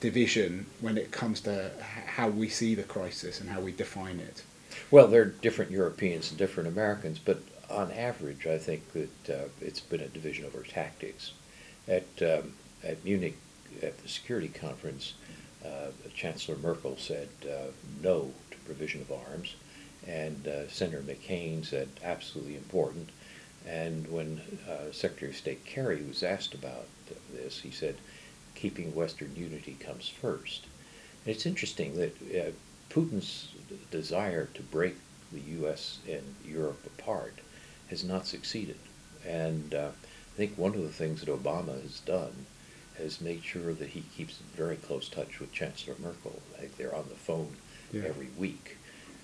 division 0.00 0.66
when 0.80 0.96
it 0.96 1.10
comes 1.10 1.40
to 1.42 1.70
how 2.16 2.28
we 2.28 2.48
see 2.48 2.74
the 2.74 2.82
crisis 2.82 3.40
and 3.40 3.50
how 3.50 3.60
we 3.60 3.72
define 3.72 4.18
it? 4.18 4.42
Well, 4.90 5.06
there 5.06 5.22
are 5.22 5.26
different 5.26 5.70
Europeans 5.70 6.30
and 6.30 6.38
different 6.38 6.68
Americans, 6.68 7.18
but 7.18 7.42
on 7.70 7.92
average, 7.92 8.46
I 8.46 8.58
think 8.58 8.92
that 8.92 9.30
uh, 9.30 9.48
it's 9.60 9.80
been 9.80 10.00
a 10.00 10.08
division 10.08 10.44
over 10.46 10.62
tactics. 10.62 11.32
At, 11.86 12.06
um, 12.22 12.54
at 12.82 13.04
Munich, 13.04 13.36
at 13.82 13.98
the 13.98 14.08
security 14.08 14.48
conference, 14.48 15.14
uh, 15.64 15.90
Chancellor 16.14 16.56
Merkel 16.56 16.96
said 16.96 17.28
uh, 17.44 17.70
no 18.02 18.32
to 18.50 18.56
provision 18.58 19.00
of 19.02 19.12
arms, 19.12 19.54
and 20.06 20.46
uh, 20.48 20.68
Senator 20.68 21.02
McCain 21.02 21.64
said 21.64 21.88
absolutely 22.02 22.56
important. 22.56 23.10
And 23.66 24.08
when 24.10 24.40
uh, 24.68 24.92
Secretary 24.92 25.30
of 25.30 25.36
State 25.36 25.64
Kerry 25.64 26.02
was 26.02 26.22
asked 26.22 26.54
about 26.54 26.86
this, 27.32 27.60
he 27.60 27.70
said 27.70 27.96
keeping 28.54 28.94
Western 28.94 29.34
unity 29.36 29.76
comes 29.80 30.08
first. 30.08 30.66
And 31.24 31.34
it's 31.34 31.46
interesting 31.46 31.96
that 31.96 32.16
uh, 32.48 32.50
Putin's 32.90 33.48
desire 33.90 34.48
to 34.54 34.62
break 34.62 34.96
the 35.32 35.40
U.S. 35.60 35.98
and 36.08 36.34
Europe 36.44 36.84
apart 36.86 37.34
has 37.88 38.04
not 38.04 38.26
succeeded. 38.26 38.76
And 39.26 39.72
uh, 39.74 39.88
I 39.88 40.36
think 40.36 40.58
one 40.58 40.74
of 40.74 40.82
the 40.82 40.88
things 40.88 41.20
that 41.20 41.28
Obama 41.28 41.80
has 41.82 42.00
done 42.00 42.46
has 42.98 43.20
made 43.20 43.42
sure 43.44 43.72
that 43.72 43.90
he 43.90 44.02
keeps 44.16 44.38
in 44.40 44.46
very 44.56 44.76
close 44.76 45.08
touch 45.08 45.40
with 45.40 45.52
Chancellor 45.52 45.94
Merkel. 46.02 46.42
Like 46.58 46.76
they're 46.76 46.94
on 46.94 47.06
the 47.08 47.14
phone 47.14 47.56
Yeah. 47.92 48.02
every 48.06 48.28
week. 48.36 48.76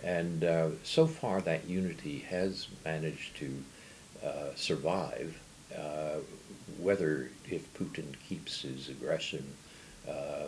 And 0.03 0.45
uh, 0.45 0.69
so 0.85 1.07
far, 1.07 1.41
that 1.43 1.67
unity 1.69 2.21
has 2.31 2.69
managed 2.85 3.37
to 3.39 3.63
uh, 4.25 4.55
survive. 4.57 5.39
Uh, 5.77 6.17
whether 6.79 7.31
if 7.51 7.73
Putin 7.75 8.15
keeps 8.29 8.63
his 8.63 8.89
aggression 8.89 9.45
uh, 10.09 10.45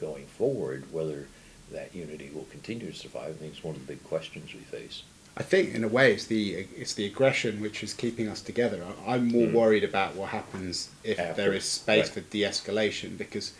going 0.00 0.26
forward, 0.26 0.84
whether 0.92 1.26
that 1.70 1.94
unity 1.94 2.30
will 2.34 2.46
continue 2.50 2.90
to 2.90 2.96
survive, 2.96 3.30
I 3.30 3.32
think 3.32 3.52
it's 3.54 3.64
one 3.64 3.74
of 3.76 3.86
the 3.86 3.92
big 3.94 4.02
questions 4.04 4.52
we 4.54 4.60
face. 4.60 5.02
I 5.36 5.42
think, 5.44 5.72
in 5.74 5.84
a 5.84 5.88
way, 5.88 6.12
it's 6.12 6.26
the 6.26 6.66
it's 6.76 6.94
the 6.94 7.06
aggression 7.06 7.60
which 7.60 7.84
is 7.84 7.94
keeping 7.94 8.28
us 8.28 8.40
together. 8.42 8.84
I'm 9.06 9.28
more 9.28 9.46
Mm. 9.46 9.52
worried 9.52 9.84
about 9.84 10.16
what 10.16 10.30
happens 10.30 10.88
if 11.04 11.18
After, 11.20 11.34
there 11.42 11.52
is 11.52 11.64
space 11.64 12.06
right. 12.06 12.14
for 12.14 12.20
de-escalation 12.22 13.16
because 13.16 13.52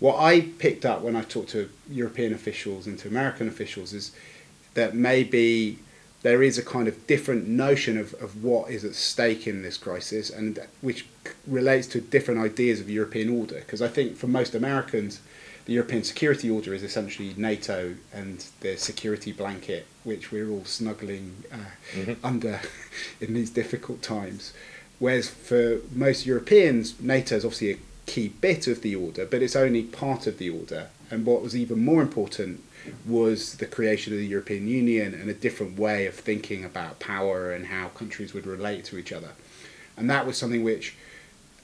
what 0.00 0.16
I 0.20 0.40
picked 0.58 0.84
up 0.84 1.00
when 1.00 1.16
I 1.16 1.22
talked 1.22 1.50
to 1.50 1.70
European 1.90 2.34
officials 2.34 2.86
and 2.86 2.98
to 2.98 3.08
American 3.08 3.48
officials 3.48 3.92
is 3.94 4.12
that 4.74 4.94
maybe 4.94 5.78
there 6.22 6.42
is 6.42 6.56
a 6.58 6.62
kind 6.62 6.86
of 6.88 7.06
different 7.06 7.48
notion 7.48 7.98
of, 7.98 8.14
of 8.22 8.42
what 8.44 8.70
is 8.70 8.84
at 8.84 8.94
stake 8.94 9.46
in 9.46 9.62
this 9.62 9.76
crisis 9.76 10.30
and 10.30 10.58
which 10.80 11.06
relates 11.46 11.86
to 11.88 12.00
different 12.00 12.40
ideas 12.40 12.80
of 12.80 12.88
European 12.88 13.28
order. 13.28 13.56
Because 13.56 13.82
I 13.82 13.88
think 13.88 14.16
for 14.16 14.28
most 14.28 14.54
Americans 14.54 15.20
the 15.64 15.72
European 15.74 16.02
security 16.02 16.50
order 16.50 16.74
is 16.74 16.82
essentially 16.82 17.34
NATO 17.36 17.94
and 18.12 18.44
the 18.60 18.76
security 18.76 19.32
blanket 19.32 19.86
which 20.04 20.32
we're 20.32 20.48
all 20.50 20.64
snuggling 20.64 21.44
uh, 21.52 21.56
Mhm. 21.96 22.16
under 22.24 22.60
in 23.20 23.34
these 23.34 23.50
difficult 23.50 24.02
times. 24.02 24.52
Whereas 24.98 25.28
for 25.28 25.78
most 25.92 26.26
Europeans 26.26 26.94
NATO 27.00 27.36
is 27.36 27.44
obviously 27.44 27.70
a 27.72 27.78
key 28.06 28.28
bit 28.28 28.66
of 28.66 28.82
the 28.82 28.94
order 28.96 29.24
but 29.26 29.42
it's 29.42 29.56
only 29.56 29.82
part 29.82 30.26
of 30.26 30.38
the 30.38 30.50
order. 30.50 30.88
And 31.10 31.26
what 31.26 31.42
was 31.42 31.54
even 31.56 31.84
more 31.84 32.00
important 32.02 32.62
was 33.06 33.56
the 33.56 33.66
creation 33.66 34.12
of 34.12 34.18
the 34.18 34.26
European 34.26 34.66
Union 34.66 35.14
and 35.14 35.28
a 35.30 35.34
different 35.34 35.78
way 35.78 36.06
of 36.06 36.14
thinking 36.14 36.64
about 36.64 36.98
power 36.98 37.52
and 37.52 37.66
how 37.66 37.88
countries 37.88 38.34
would 38.34 38.46
relate 38.46 38.84
to 38.86 38.98
each 38.98 39.12
other. 39.12 39.30
And 39.96 40.08
that 40.10 40.26
was 40.26 40.36
something 40.36 40.64
which 40.64 40.96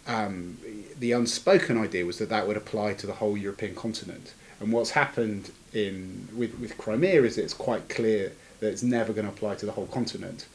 um, 0.07 0.59
the 0.99 1.13
unspoken 1.13 1.79
idea 1.79 2.05
was 2.05 2.19
that 2.19 2.29
that 2.31 2.47
would 2.47 2.57
apply 2.57 2.95
to 2.95 3.07
the 3.07 3.15
whole 3.15 3.37
European 3.37 3.75
continent. 3.75 4.35
And 4.61 4.73
what's 4.73 4.91
happened 4.91 5.51
in 5.73 6.29
with, 6.35 6.59
with 6.59 6.77
Crimea 6.79 7.23
is 7.23 7.39
it's 7.39 7.55
quite 7.55 7.89
clear 7.89 8.33
that 8.61 8.71
it's 8.71 8.83
never 8.83 9.13
going 9.13 9.27
to 9.27 9.33
apply 9.33 9.55
to 9.57 9.67
the 9.67 9.73
whole 9.73 9.87
continent. 9.87 10.47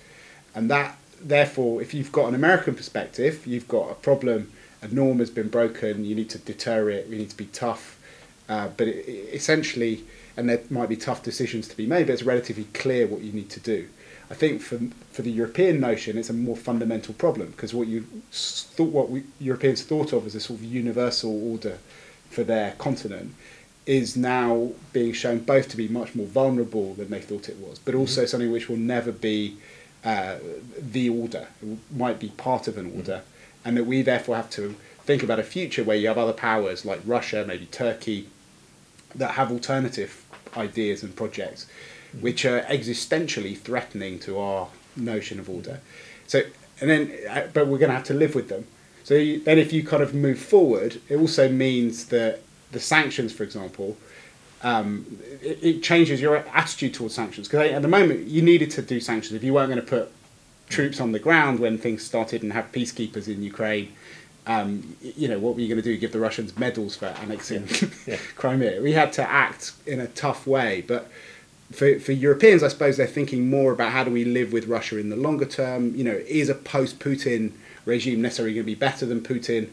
And 0.55 0.69
that, 0.69 0.97
therefore, 1.21 1.81
if 1.81 1.93
you've 1.93 2.11
got 2.11 2.27
an 2.27 2.35
American 2.35 2.75
perspective, 2.75 3.47
you've 3.47 3.67
got 3.67 3.91
a 3.91 3.95
problem, 3.95 4.51
a 4.81 4.87
norm 4.87 5.19
has 5.19 5.29
been 5.29 5.49
broken, 5.49 6.03
you 6.03 6.15
need 6.15 6.29
to 6.31 6.37
deter 6.37 6.89
it, 6.89 7.07
you 7.07 7.17
need 7.17 7.29
to 7.29 7.37
be 7.37 7.45
tough. 7.45 7.99
Uh, 8.49 8.69
but 8.75 8.87
it, 8.87 9.07
it 9.07 9.33
essentially, 9.33 10.03
and 10.35 10.49
there 10.49 10.61
might 10.69 10.89
be 10.89 10.95
tough 10.97 11.23
decisions 11.23 11.67
to 11.67 11.77
be 11.77 11.85
made, 11.85 12.07
but 12.07 12.13
it's 12.13 12.23
relatively 12.23 12.65
clear 12.73 13.07
what 13.07 13.21
you 13.21 13.31
need 13.31 13.49
to 13.49 13.59
do. 13.59 13.87
I 14.29 14.35
think 14.35 14.61
for 14.61 14.79
for 15.11 15.21
the 15.21 15.31
European 15.31 15.79
notion, 15.79 16.17
it's 16.17 16.29
a 16.29 16.33
more 16.33 16.57
fundamental 16.57 17.13
problem 17.13 17.51
because 17.51 17.73
what 17.73 17.87
you 17.87 18.05
thought, 18.31 18.91
what 18.91 19.09
we, 19.09 19.23
Europeans 19.39 19.83
thought 19.83 20.11
of 20.11 20.25
as 20.25 20.33
a 20.33 20.39
sort 20.39 20.59
of 20.59 20.65
universal 20.65 21.51
order 21.51 21.77
for 22.29 22.43
their 22.43 22.71
continent, 22.71 23.35
is 23.85 24.17
now 24.17 24.71
being 24.91 25.13
shown 25.13 25.39
both 25.39 25.69
to 25.69 25.77
be 25.77 25.87
much 25.87 26.15
more 26.15 26.25
vulnerable 26.25 26.93
than 26.95 27.09
they 27.09 27.19
thought 27.19 27.49
it 27.49 27.57
was, 27.57 27.77
but 27.79 27.93
also 27.93 28.25
something 28.25 28.51
which 28.51 28.69
will 28.69 28.77
never 28.77 29.11
be 29.11 29.57
uh, 30.03 30.37
the 30.77 31.09
order. 31.09 31.47
It 31.61 31.77
might 31.91 32.19
be 32.19 32.29
part 32.29 32.67
of 32.67 32.77
an 32.77 32.91
order, 32.95 33.21
and 33.63 33.77
that 33.77 33.85
we 33.85 34.01
therefore 34.01 34.35
have 34.35 34.49
to 34.51 34.75
think 35.05 35.21
about 35.21 35.39
a 35.39 35.43
future 35.43 35.83
where 35.83 35.97
you 35.97 36.07
have 36.07 36.17
other 36.17 36.33
powers 36.33 36.85
like 36.85 37.01
Russia, 37.05 37.43
maybe 37.45 37.65
Turkey, 37.67 38.29
that 39.15 39.31
have 39.31 39.51
alternative 39.51 40.25
ideas 40.57 41.03
and 41.03 41.15
projects, 41.15 41.67
which 42.19 42.45
are 42.45 42.61
existentially 42.61 43.57
threatening 43.57 44.19
to 44.19 44.39
our 44.39 44.67
notion 44.95 45.39
of 45.39 45.49
order. 45.49 45.79
So, 46.27 46.41
and 46.81 46.89
then, 46.89 47.11
uh, 47.29 47.47
but 47.53 47.67
we're 47.67 47.77
going 47.77 47.89
to 47.89 47.95
have 47.95 48.05
to 48.05 48.13
live 48.13 48.35
with 48.35 48.49
them. 48.49 48.67
So 49.03 49.15
you, 49.15 49.39
then, 49.39 49.57
if 49.57 49.73
you 49.73 49.85
kind 49.85 50.01
of 50.01 50.13
move 50.13 50.39
forward, 50.39 51.01
it 51.09 51.17
also 51.17 51.49
means 51.49 52.05
that 52.05 52.41
the 52.71 52.79
sanctions, 52.79 53.33
for 53.33 53.43
example, 53.43 53.97
um, 54.63 55.05
it, 55.41 55.59
it 55.61 55.83
changes 55.83 56.21
your 56.21 56.37
attitude 56.37 56.93
towards 56.93 57.13
sanctions. 57.13 57.47
Because 57.47 57.71
at 57.71 57.81
the 57.81 57.87
moment, 57.87 58.27
you 58.27 58.41
needed 58.41 58.71
to 58.71 58.81
do 58.81 58.99
sanctions 58.99 59.35
if 59.35 59.43
you 59.43 59.53
weren't 59.53 59.69
going 59.69 59.83
to 59.83 59.87
put 59.87 60.11
troops 60.69 60.99
on 61.01 61.11
the 61.11 61.19
ground 61.19 61.59
when 61.59 61.77
things 61.77 62.03
started 62.03 62.43
and 62.43 62.53
have 62.53 62.71
peacekeepers 62.71 63.27
in 63.27 63.43
Ukraine. 63.43 63.91
Um, 64.45 64.97
you 65.01 65.27
know, 65.29 65.39
what 65.39 65.55
were 65.55 65.61
you 65.61 65.67
going 65.69 65.81
to 65.81 65.83
do? 65.83 65.95
Give 65.97 66.11
the 66.11 66.19
Russians 66.19 66.57
medals 66.57 66.95
for 66.95 67.05
annexing 67.05 67.67
Yeah. 68.07 68.17
Crimea? 68.35 68.81
We 68.81 68.91
had 68.91 69.13
to 69.13 69.29
act 69.29 69.71
in 69.85 69.99
a 70.01 70.07
tough 70.07 70.45
way, 70.45 70.83
but 70.85 71.09
for, 71.71 71.99
for 71.99 72.11
Europeans, 72.11 72.61
I 72.61 72.67
suppose 72.67 72.97
they're 72.97 73.07
thinking 73.07 73.49
more 73.49 73.71
about 73.71 73.91
how 73.91 74.03
do 74.03 74.11
we 74.11 74.25
live 74.25 74.51
with 74.51 74.67
Russia 74.67 74.99
in 74.99 75.09
the 75.09 75.15
longer 75.15 75.45
term. 75.45 75.95
You 75.95 76.03
know, 76.03 76.21
is 76.27 76.49
a 76.49 76.55
post-Putin 76.55 77.53
regime 77.85 78.21
necessarily 78.21 78.53
going 78.53 78.63
to 78.63 78.71
be 78.71 78.75
better 78.75 79.05
than 79.05 79.21
Putin? 79.21 79.69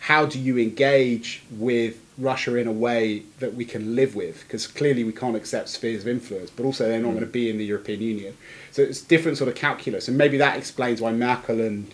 How 0.00 0.26
do 0.26 0.38
you 0.38 0.58
engage 0.58 1.42
with 1.50 2.00
Russia 2.16 2.56
in 2.56 2.66
a 2.66 2.72
way 2.72 3.22
that 3.38 3.54
we 3.54 3.64
can 3.64 3.94
live 3.94 4.14
with? 4.14 4.42
Because 4.42 4.66
clearly 4.66 5.04
we 5.04 5.12
can't 5.12 5.36
accept 5.36 5.68
spheres 5.68 6.02
of 6.02 6.08
influence, 6.08 6.50
but 6.50 6.64
also 6.64 6.88
they're 6.88 7.00
not 7.00 7.10
going 7.10 7.20
to 7.20 7.26
be 7.26 7.50
in 7.50 7.58
the 7.58 7.64
European 7.64 8.00
Union. 8.00 8.36
So 8.72 8.82
it's 8.82 9.02
different 9.02 9.36
sort 9.38 9.48
of 9.48 9.54
calculus, 9.54 10.08
and 10.08 10.16
maybe 10.16 10.38
that 10.38 10.56
explains 10.56 11.00
why 11.00 11.12
Merkel 11.12 11.60
and 11.60 11.92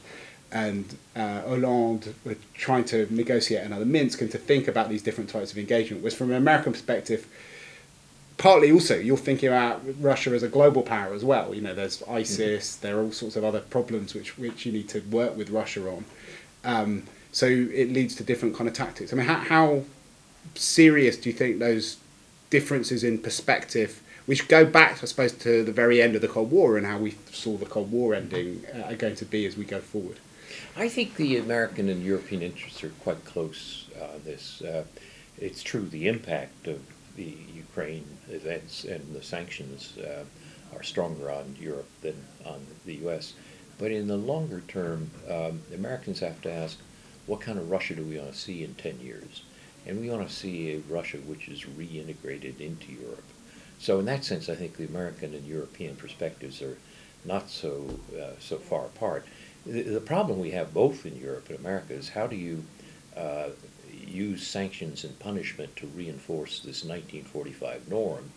and 0.52 0.96
uh, 1.14 1.42
Hollande 1.42 2.14
were 2.24 2.36
trying 2.54 2.84
to 2.84 3.06
negotiate 3.14 3.64
another 3.64 3.84
Minsk 3.84 4.20
and 4.20 4.30
to 4.30 4.38
think 4.38 4.68
about 4.68 4.88
these 4.88 5.02
different 5.02 5.30
types 5.30 5.52
of 5.52 5.58
engagement. 5.58 6.02
was 6.02 6.14
from 6.14 6.30
an 6.30 6.36
American 6.36 6.72
perspective, 6.72 7.26
partly 8.38 8.70
also 8.70 8.96
you're 8.96 9.16
thinking 9.16 9.48
about 9.48 9.82
Russia 10.00 10.30
as 10.30 10.42
a 10.42 10.48
global 10.48 10.82
power 10.82 11.14
as 11.14 11.24
well. 11.24 11.54
You 11.54 11.62
know, 11.62 11.74
there's 11.74 12.02
ISIS, 12.08 12.76
there 12.76 12.98
are 12.98 13.02
all 13.02 13.12
sorts 13.12 13.36
of 13.36 13.44
other 13.44 13.60
problems 13.60 14.14
which 14.14 14.38
which 14.38 14.66
you 14.66 14.72
need 14.72 14.88
to 14.90 15.00
work 15.00 15.36
with 15.36 15.50
Russia 15.50 15.88
on. 15.88 16.04
Um, 16.64 17.02
so 17.32 17.46
it 17.46 17.92
leads 17.92 18.14
to 18.16 18.24
different 18.24 18.56
kind 18.56 18.66
of 18.66 18.74
tactics. 18.74 19.12
I 19.12 19.16
mean, 19.16 19.26
how, 19.26 19.34
how 19.34 19.82
serious 20.54 21.18
do 21.18 21.28
you 21.28 21.34
think 21.34 21.58
those 21.58 21.98
differences 22.48 23.04
in 23.04 23.18
perspective, 23.18 24.02
which 24.24 24.48
go 24.48 24.64
back, 24.64 25.02
I 25.02 25.06
suppose, 25.06 25.32
to 25.32 25.62
the 25.62 25.72
very 25.72 26.00
end 26.00 26.14
of 26.14 26.22
the 26.22 26.28
Cold 26.28 26.50
War 26.50 26.78
and 26.78 26.86
how 26.86 26.98
we 26.98 27.14
saw 27.30 27.56
the 27.58 27.66
Cold 27.66 27.92
War 27.92 28.14
ending, 28.14 28.64
uh, 28.74 28.90
are 28.90 28.96
going 28.96 29.16
to 29.16 29.26
be 29.26 29.44
as 29.44 29.56
we 29.56 29.64
go 29.64 29.80
forward? 29.80 30.18
I 30.76 30.88
think 30.88 31.16
the 31.16 31.38
American 31.38 31.88
and 31.88 32.02
European 32.02 32.42
interests 32.42 32.82
are 32.84 32.90
quite 33.00 33.24
close 33.24 33.86
on 34.00 34.22
this. 34.24 34.62
Uh, 34.62 34.84
it's 35.38 35.62
true 35.62 35.86
the 35.86 36.08
impact 36.08 36.66
of 36.66 36.80
the 37.16 37.36
Ukraine 37.54 38.06
events 38.28 38.84
and 38.84 39.14
the 39.14 39.22
sanctions 39.22 39.96
uh, 39.98 40.24
are 40.74 40.82
stronger 40.82 41.30
on 41.30 41.56
Europe 41.58 41.88
than 42.02 42.16
on 42.44 42.66
the 42.84 42.94
U.S. 42.96 43.34
But 43.78 43.90
in 43.90 44.06
the 44.06 44.16
longer 44.16 44.62
term, 44.68 45.10
um, 45.30 45.62
Americans 45.74 46.20
have 46.20 46.40
to 46.42 46.52
ask, 46.52 46.78
what 47.26 47.40
kind 47.40 47.58
of 47.58 47.70
Russia 47.70 47.94
do 47.94 48.02
we 48.02 48.18
want 48.18 48.32
to 48.32 48.38
see 48.38 48.62
in 48.62 48.74
10 48.74 49.00
years? 49.00 49.42
And 49.86 50.00
we 50.00 50.10
want 50.10 50.28
to 50.28 50.34
see 50.34 50.72
a 50.72 50.78
Russia 50.92 51.18
which 51.18 51.48
is 51.48 51.64
reintegrated 51.64 52.60
into 52.60 52.92
Europe. 52.92 53.24
So 53.78 53.98
in 53.98 54.06
that 54.06 54.24
sense, 54.24 54.48
I 54.48 54.54
think 54.54 54.76
the 54.76 54.86
American 54.86 55.34
and 55.34 55.46
European 55.46 55.96
perspectives 55.96 56.62
are 56.62 56.78
not 57.26 57.50
so, 57.50 57.98
uh, 58.18 58.38
so 58.38 58.56
far 58.56 58.86
apart. 58.86 59.26
The, 59.64 59.82
the, 59.82 60.00
problem 60.00 60.38
we 60.38 60.52
have 60.52 60.72
both 60.72 61.04
in 61.04 61.16
Europe 61.16 61.48
and 61.48 61.58
America 61.58 61.92
is 61.92 62.10
how 62.10 62.26
do 62.26 62.36
you 62.36 62.64
uh, 63.16 63.48
use 63.90 64.46
sanctions 64.46 65.04
and 65.04 65.18
punishment 65.18 65.74
to 65.76 65.86
reinforce 65.88 66.60
this 66.60 66.84
1945 66.84 67.88
norm 67.88 68.30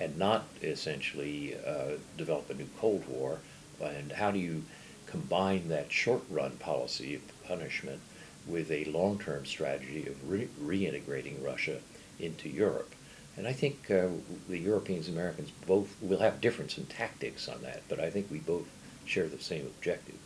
and 0.00 0.18
not 0.18 0.44
essentially 0.62 1.54
uh, 1.64 1.92
develop 2.16 2.50
a 2.50 2.54
new 2.54 2.68
Cold 2.78 3.04
War? 3.08 3.38
And 3.80 4.12
how 4.12 4.30
do 4.30 4.38
you 4.38 4.64
combine 5.06 5.68
that 5.68 5.92
short 5.92 6.22
run 6.30 6.52
policy 6.52 7.16
of 7.16 7.44
punishment 7.44 8.00
with 8.46 8.70
a 8.70 8.84
long 8.86 9.18
term 9.18 9.44
strategy 9.46 10.06
of 10.06 10.30
re- 10.30 10.48
reintegrating 10.62 11.44
Russia 11.44 11.78
into 12.18 12.48
Europe? 12.48 12.94
And 13.36 13.48
I 13.48 13.52
think 13.52 13.90
uh, 13.90 14.08
the 14.48 14.58
Europeans 14.58 15.08
and 15.08 15.16
Americans 15.16 15.50
both 15.66 15.96
will 16.02 16.18
have 16.18 16.40
difference 16.40 16.76
in 16.76 16.84
tactics 16.86 17.48
on 17.48 17.62
that, 17.62 17.82
but 17.88 17.98
I 17.98 18.10
think 18.10 18.30
we 18.30 18.38
both 18.38 18.66
share 19.06 19.26
the 19.26 19.38
same 19.38 19.66
objective. 19.66 20.16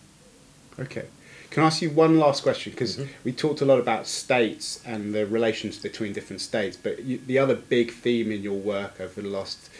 Okay. 0.78 1.06
Can 1.50 1.62
I 1.62 1.66
ask 1.66 1.80
you 1.80 1.90
one 1.90 2.18
last 2.18 2.42
question? 2.42 2.72
Because 2.72 2.96
mm-hmm. 2.96 3.10
we 3.24 3.32
talked 3.32 3.60
a 3.60 3.64
lot 3.64 3.78
about 3.78 4.06
states 4.06 4.82
and 4.84 5.14
the 5.14 5.24
relations 5.26 5.78
between 5.78 6.12
different 6.12 6.42
states, 6.42 6.76
but 6.76 7.02
you, 7.02 7.18
the 7.24 7.38
other 7.38 7.54
big 7.54 7.92
theme 7.92 8.32
in 8.32 8.42
your 8.42 8.58
work 8.58 9.00
over 9.00 9.22
the 9.22 9.28
last, 9.28 9.70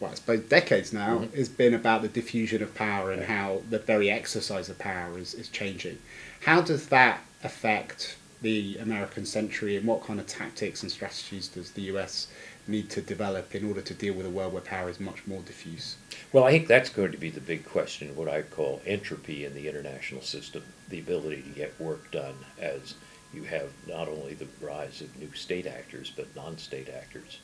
well, 0.00 0.10
I 0.10 0.14
suppose 0.14 0.40
decades 0.40 0.92
now, 0.92 1.18
mm-hmm. 1.18 1.36
has 1.36 1.48
been 1.48 1.74
about 1.74 2.02
the 2.02 2.08
diffusion 2.08 2.62
of 2.62 2.74
power 2.74 3.12
and 3.12 3.22
how 3.24 3.62
the 3.70 3.78
very 3.78 4.10
exercise 4.10 4.68
of 4.68 4.78
power 4.78 5.16
is, 5.18 5.34
is 5.34 5.48
changing. 5.48 5.98
How 6.40 6.60
does 6.60 6.88
that 6.88 7.20
affect 7.44 8.16
the 8.42 8.76
American 8.78 9.24
century 9.24 9.76
and 9.76 9.86
what 9.86 10.04
kind 10.04 10.18
of 10.18 10.26
tactics 10.26 10.82
and 10.82 10.90
strategies 10.90 11.48
does 11.48 11.70
the 11.70 11.82
US 11.82 12.26
need 12.66 12.90
to 12.90 13.02
develop 13.02 13.54
in 13.54 13.66
order 13.66 13.82
to 13.82 13.94
deal 13.94 14.14
with 14.14 14.26
a 14.26 14.30
world 14.30 14.52
where 14.52 14.62
power 14.62 14.88
is 14.88 15.00
much 15.00 15.26
more 15.26 15.40
diffuse? 15.42 15.96
Well, 16.32 16.44
I 16.44 16.52
think 16.52 16.68
that's 16.68 16.90
going 16.90 17.12
to 17.12 17.18
be 17.18 17.30
the 17.30 17.40
big 17.40 17.64
question, 17.64 18.14
what 18.14 18.28
I 18.28 18.42
call 18.42 18.80
entropy 18.86 19.44
in 19.44 19.54
the 19.54 19.68
international 19.68 20.22
system, 20.22 20.62
the 20.88 21.00
ability 21.00 21.42
to 21.42 21.48
get 21.50 21.80
work 21.80 22.10
done 22.10 22.36
as 22.60 22.94
you 23.34 23.44
have 23.44 23.70
not 23.86 24.08
only 24.08 24.34
the 24.34 24.48
rise 24.60 25.00
of 25.00 25.16
new 25.18 25.32
state 25.32 25.66
actors, 25.66 26.12
but 26.14 26.34
non 26.36 26.58
state 26.58 26.88
actors. 26.88 27.38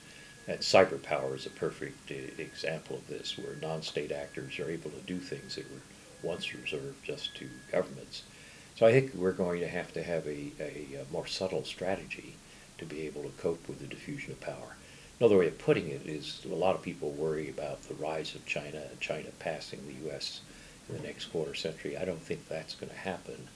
And 0.47 0.61
cyber 0.61 1.03
power 1.03 1.35
is 1.35 1.47
a 1.47 1.51
perfect 1.51 2.11
example 2.11 2.97
of 2.97 3.07
this, 3.09 3.37
where 3.37 3.57
non 3.61 3.83
state 3.83 4.13
actors 4.13 4.59
are 4.59 4.71
able 4.71 4.91
to 4.91 5.01
do 5.01 5.19
things 5.19 5.57
that 5.57 5.71
were 5.71 5.81
once 6.23 6.55
reserved 6.55 7.05
just 7.05 7.35
to 7.37 7.49
governments. 7.71 8.23
So 8.77 8.87
I 8.87 8.93
think 8.93 9.15
we're 9.15 9.33
going 9.33 9.61
to 9.61 9.69
have 9.69 9.93
to 9.95 10.03
have 10.03 10.27
a, 10.27 10.53
a 10.61 11.05
more 11.11 11.27
subtle 11.27 11.65
strategy 11.65 12.37
to 12.79 12.85
be 12.85 13.03
able 13.03 13.23
to 13.25 13.31
cope 13.31 13.69
with 13.69 13.81
the 13.81 13.87
diffusion 13.87 14.33
of 14.33 14.41
power. 14.41 14.77
Another 15.21 15.39
way 15.39 15.49
of 15.49 15.59
putting 15.59 15.89
it 15.89 16.03
is 16.07 16.43
a 16.49 16.55
lot 16.55 16.77
of 16.77 16.83
people 16.83 17.11
worry 17.11 17.51
about 17.51 17.83
the 17.83 17.95
rise 17.95 18.37
of 18.37 18.47
China 18.47 18.81
and 18.89 19.01
China 19.01 19.29
passing 19.41 19.81
the 19.87 20.07
U.S. 20.09 20.43
in 20.89 20.97
the 20.97 21.03
next 21.03 21.27
quarter 21.27 21.55
century. 21.55 21.97
I 21.97 22.05
don't 22.05 22.23
think 22.23 22.47
that's 22.49 22.77
going 22.77 22.91
to 22.91 22.99
happen. 22.99 23.49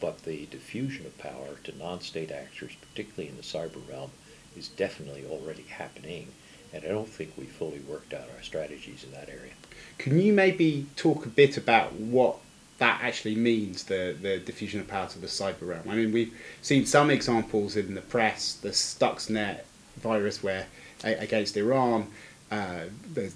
But 0.00 0.24
the 0.24 0.46
diffusion 0.46 1.06
of 1.06 1.16
power 1.18 1.56
to 1.64 1.78
non-state 1.78 2.32
actors, 2.32 2.72
particularly 2.90 3.28
in 3.28 3.36
the 3.36 3.42
cyber 3.42 3.88
realm, 3.88 4.10
is 4.56 4.66
definitely 4.66 5.24
already 5.30 5.62
happening. 5.62 6.28
And 6.72 6.84
I 6.84 6.88
don't 6.88 7.08
think 7.08 7.34
we 7.38 7.44
fully 7.44 7.78
worked 7.78 8.12
out 8.12 8.28
our 8.36 8.42
strategies 8.42 9.04
in 9.04 9.12
that 9.12 9.28
area. 9.28 9.52
Can 9.98 10.18
you 10.18 10.32
maybe 10.32 10.86
talk 10.96 11.24
a 11.24 11.28
bit 11.28 11.56
about 11.56 11.92
what 11.92 12.38
that 12.78 12.98
actually 13.04 13.36
means, 13.36 13.84
the, 13.84 14.16
the 14.20 14.38
diffusion 14.38 14.80
of 14.80 14.88
power 14.88 15.06
to 15.10 15.20
the 15.20 15.28
cyber 15.28 15.68
realm? 15.68 15.88
I 15.88 15.94
mean, 15.94 16.10
we've 16.10 16.34
seen 16.60 16.86
some 16.86 17.08
examples 17.08 17.76
in 17.76 17.94
the 17.94 18.00
press, 18.00 18.54
the 18.54 18.70
Stuxnet 18.70 19.60
virus, 19.96 20.42
where 20.42 20.66
against 21.02 21.56
Iran. 21.56 22.08
Uh, 22.50 22.84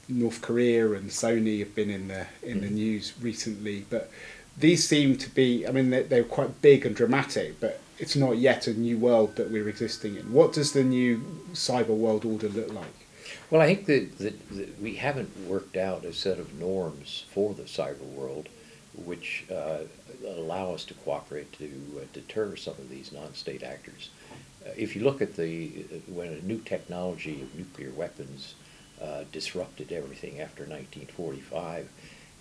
North 0.08 0.42
Korea 0.42 0.92
and 0.92 1.10
Sony 1.10 1.58
have 1.60 1.74
been 1.74 1.90
in 1.90 2.08
the 2.08 2.26
in 2.42 2.60
the 2.60 2.66
mm-hmm. 2.66 2.74
news 2.74 3.14
recently, 3.20 3.84
but 3.90 4.10
these 4.56 4.86
seem 4.86 5.16
to 5.18 5.30
be. 5.30 5.66
I 5.66 5.72
mean, 5.72 5.90
they're, 5.90 6.04
they're 6.04 6.24
quite 6.24 6.60
big 6.62 6.86
and 6.86 6.94
dramatic, 6.94 7.58
but 7.58 7.80
it's 7.98 8.14
not 8.14 8.36
yet 8.36 8.66
a 8.66 8.74
new 8.74 8.98
world 8.98 9.36
that 9.36 9.50
we're 9.50 9.68
existing 9.68 10.16
in. 10.16 10.32
What 10.32 10.52
does 10.52 10.72
the 10.72 10.84
new 10.84 11.42
cyber 11.52 11.88
world 11.88 12.24
order 12.24 12.48
look 12.48 12.72
like? 12.72 13.06
Well, 13.50 13.60
I 13.60 13.74
think 13.74 13.86
that, 13.86 14.18
that, 14.18 14.48
that 14.50 14.80
we 14.80 14.96
haven't 14.96 15.36
worked 15.46 15.76
out 15.76 16.04
a 16.04 16.12
set 16.12 16.38
of 16.38 16.54
norms 16.54 17.24
for 17.30 17.54
the 17.54 17.62
cyber 17.62 18.04
world 18.14 18.48
which 19.04 19.44
uh, 19.50 19.78
allow 20.26 20.72
us 20.72 20.84
to 20.84 20.94
cooperate 20.94 21.52
to 21.52 21.70
uh, 21.96 22.04
deter 22.12 22.56
some 22.56 22.74
of 22.74 22.88
these 22.88 23.12
non-state 23.12 23.62
actors 23.62 24.10
if 24.76 24.94
you 24.94 25.04
look 25.04 25.20
at 25.22 25.36
the 25.36 25.68
when 26.08 26.28
a 26.28 26.40
new 26.42 26.58
technology 26.60 27.42
of 27.42 27.54
nuclear 27.54 27.90
weapons 27.90 28.54
uh, 29.02 29.24
disrupted 29.32 29.92
everything 29.92 30.40
after 30.40 30.62
1945, 30.62 31.88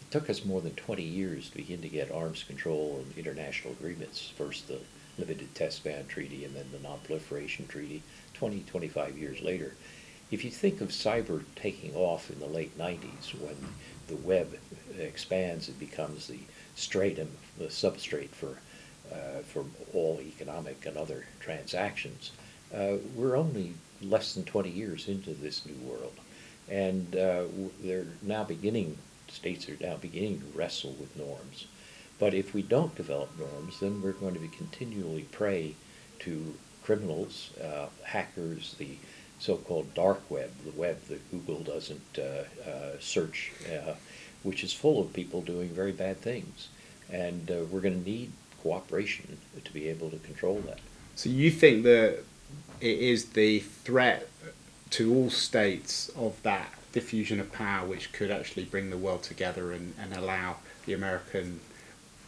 it 0.01 0.11
took 0.11 0.29
us 0.29 0.45
more 0.45 0.61
than 0.61 0.73
20 0.75 1.03
years 1.03 1.49
to 1.49 1.57
begin 1.57 1.81
to 1.81 1.89
get 1.89 2.11
arms 2.11 2.43
control 2.43 3.03
and 3.03 3.17
international 3.17 3.73
agreements. 3.73 4.31
First, 4.37 4.67
the 4.67 4.79
Limited 5.17 5.53
Test 5.55 5.83
Ban 5.83 6.05
Treaty, 6.07 6.45
and 6.45 6.55
then 6.55 6.65
the 6.71 6.79
Non-Proliferation 6.79 7.67
Treaty. 7.67 8.03
20, 8.37 8.63
25 8.67 9.17
years 9.17 9.41
later. 9.41 9.73
If 10.29 10.45
you 10.45 10.51
think 10.51 10.81
of 10.81 10.89
cyber 10.89 11.43
taking 11.55 11.95
off 11.95 12.29
in 12.29 12.39
the 12.39 12.45
late 12.45 12.77
90s, 12.77 13.33
when 13.39 13.55
the 14.07 14.15
web 14.15 14.59
expands, 14.99 15.69
it 15.69 15.79
becomes 15.79 16.27
the 16.27 16.39
stratum, 16.75 17.29
the 17.57 17.65
substrate 17.65 18.29
for 18.29 18.59
uh, 19.11 19.41
for 19.43 19.65
all 19.93 20.19
economic 20.21 20.85
and 20.85 20.97
other 20.97 21.25
transactions. 21.39 22.31
Uh, 22.73 22.97
we're 23.15 23.35
only 23.35 23.73
less 24.01 24.33
than 24.33 24.43
20 24.43 24.69
years 24.69 25.07
into 25.07 25.33
this 25.33 25.65
new 25.65 25.87
world. 25.87 26.13
And 26.69 27.15
uh, 27.15 27.43
they're 27.81 28.07
now 28.21 28.43
beginning, 28.43 28.97
states 29.29 29.69
are 29.69 29.77
now 29.79 29.95
beginning 29.95 30.41
to 30.41 30.57
wrestle 30.57 30.95
with 30.99 31.15
norms. 31.17 31.65
But 32.19 32.33
if 32.33 32.53
we 32.53 32.61
don't 32.61 32.95
develop 32.95 33.29
norms, 33.37 33.79
then 33.79 34.01
we're 34.01 34.11
going 34.11 34.33
to 34.33 34.39
be 34.39 34.47
continually 34.49 35.23
prey 35.23 35.75
to 36.19 36.55
criminals, 36.83 37.51
uh, 37.63 37.87
hackers, 38.03 38.75
the 38.77 38.97
so-called 39.39 39.93
dark 39.93 40.21
web, 40.29 40.51
the 40.65 40.71
web 40.71 40.99
that 41.09 41.31
Google 41.31 41.61
doesn't 41.61 42.17
uh, 42.17 42.69
uh, 42.69 42.97
search, 42.99 43.51
which 44.41 44.63
is 44.63 44.73
full 44.73 44.99
of 44.99 45.13
people 45.13 45.41
doing 45.41 45.69
very 45.69 45.91
bad 45.91 46.19
things. 46.21 46.69
And 47.11 47.47
we're 47.71 47.81
going 47.81 48.03
to 48.03 48.09
need 48.09 48.31
cooperation 48.61 49.37
to 49.63 49.73
be 49.73 49.87
able 49.87 50.09
to 50.09 50.17
control 50.17 50.61
that. 50.67 50.79
So 51.15 51.29
you 51.29 51.51
think 51.51 51.83
that 51.83 52.23
it 52.79 52.99
is 52.99 53.29
the 53.29 53.59
threat 53.59 54.29
to 54.91 55.13
all 55.13 55.29
states 55.29 56.09
of 56.15 56.41
that 56.43 56.69
diffusion 56.93 57.39
of 57.39 57.51
power 57.51 57.85
which 57.85 58.13
could 58.13 58.31
actually 58.31 58.65
bring 58.65 58.89
the 58.89 58.97
world 58.97 59.23
together 59.23 59.71
and, 59.71 59.93
and 59.99 60.13
allow 60.13 60.57
the 60.85 60.93
American 60.93 61.59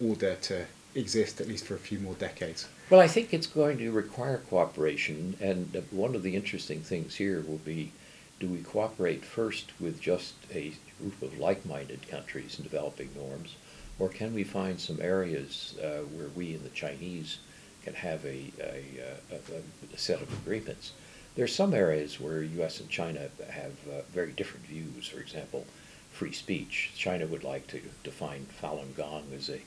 order 0.02 0.36
to 0.36 0.66
exist 0.96 1.40
at 1.40 1.48
least 1.48 1.66
for 1.66 1.76
a 1.76 1.80
few 1.80 2.00
more 2.00 2.16
decades? 2.16 2.68
Well, 2.90 3.00
I 3.00 3.08
think 3.08 3.34
it's 3.34 3.48
going 3.48 3.78
to 3.78 3.92
require 3.92 4.38
cooperation, 4.38 5.38
and 5.40 5.84
one 5.92 6.16
of 6.16 6.24
the 6.24 6.36
interesting 6.36 6.82
things 6.82 7.16
here 7.16 7.42
will 7.42 7.60
be 7.60 7.92
do 8.40 8.48
we 8.48 8.60
cooperate 8.60 9.26
first 9.26 9.72
with 9.82 10.00
just 10.00 10.34
a 10.54 10.74
group 11.00 11.22
of 11.22 11.38
like 11.38 11.66
minded 11.66 12.08
countries 12.08 12.58
in 12.58 12.64
developing 12.64 13.10
norms? 13.16 13.56
Or 14.00 14.08
can 14.08 14.34
we 14.34 14.46
find 14.46 14.80
some 14.80 15.00
areas 15.02 15.76
uh, 15.84 16.04
where 16.16 16.30
we 16.30 16.54
and 16.54 16.64
the 16.64 16.70
Chinese 16.70 17.40
can 17.84 17.94
have 17.94 18.24
a, 18.26 18.52
a, 18.62 18.84
a, 19.32 19.94
a, 19.94 19.98
set 19.98 20.22
of 20.22 20.32
agreements? 20.42 20.94
There 21.36 21.44
are 21.44 21.50
some 21.50 21.74
areas 21.74 22.20
where 22.20 22.42
U.S. 22.42 22.80
and 22.80 22.90
China 22.90 23.28
have 23.50 23.74
uh, 23.92 24.02
very 24.14 24.32
different 24.32 24.66
views. 24.66 25.08
For 25.08 25.20
example, 25.20 25.66
free 26.14 26.32
speech. 26.32 26.92
China 26.96 27.28
would 27.28 27.44
like 27.44 27.68
to 27.68 27.82
define 28.04 28.48
Falun 28.62 28.96
Gong 28.96 29.26
as 29.36 29.50
a 29.50 29.62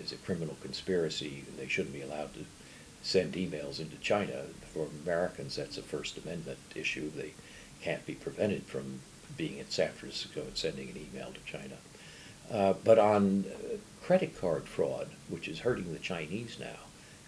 as 0.00 0.12
a 0.12 0.16
criminal 0.16 0.56
conspiracy. 0.60 1.44
and 1.46 1.58
They 1.58 1.68
shouldn't 1.68 1.94
be 1.94 2.02
allowed 2.02 2.34
to 2.34 2.44
send 3.02 3.34
emails 3.34 3.78
into 3.80 3.96
China. 3.98 4.44
For 4.72 4.88
Americans, 5.04 5.56
that's 5.56 5.78
a 5.78 5.82
First 5.82 6.18
Amendment 6.18 6.58
issue. 6.74 7.10
They 7.10 7.34
can't 7.82 8.04
be 8.06 8.14
prevented 8.14 8.64
from 8.64 9.00
being 9.36 9.58
in 9.58 9.68
San 9.68 9.92
Francisco 9.92 10.40
and 10.40 10.56
sending 10.56 10.88
an 10.88 10.96
email 10.96 11.32
to 11.32 11.40
China. 11.50 11.76
Uh, 12.50 12.74
but 12.84 12.98
on 12.98 13.44
uh, 13.48 13.76
credit 14.04 14.38
card 14.38 14.64
fraud, 14.64 15.08
which 15.28 15.48
is 15.48 15.60
hurting 15.60 15.92
the 15.92 15.98
Chinese 15.98 16.58
now, 16.60 16.78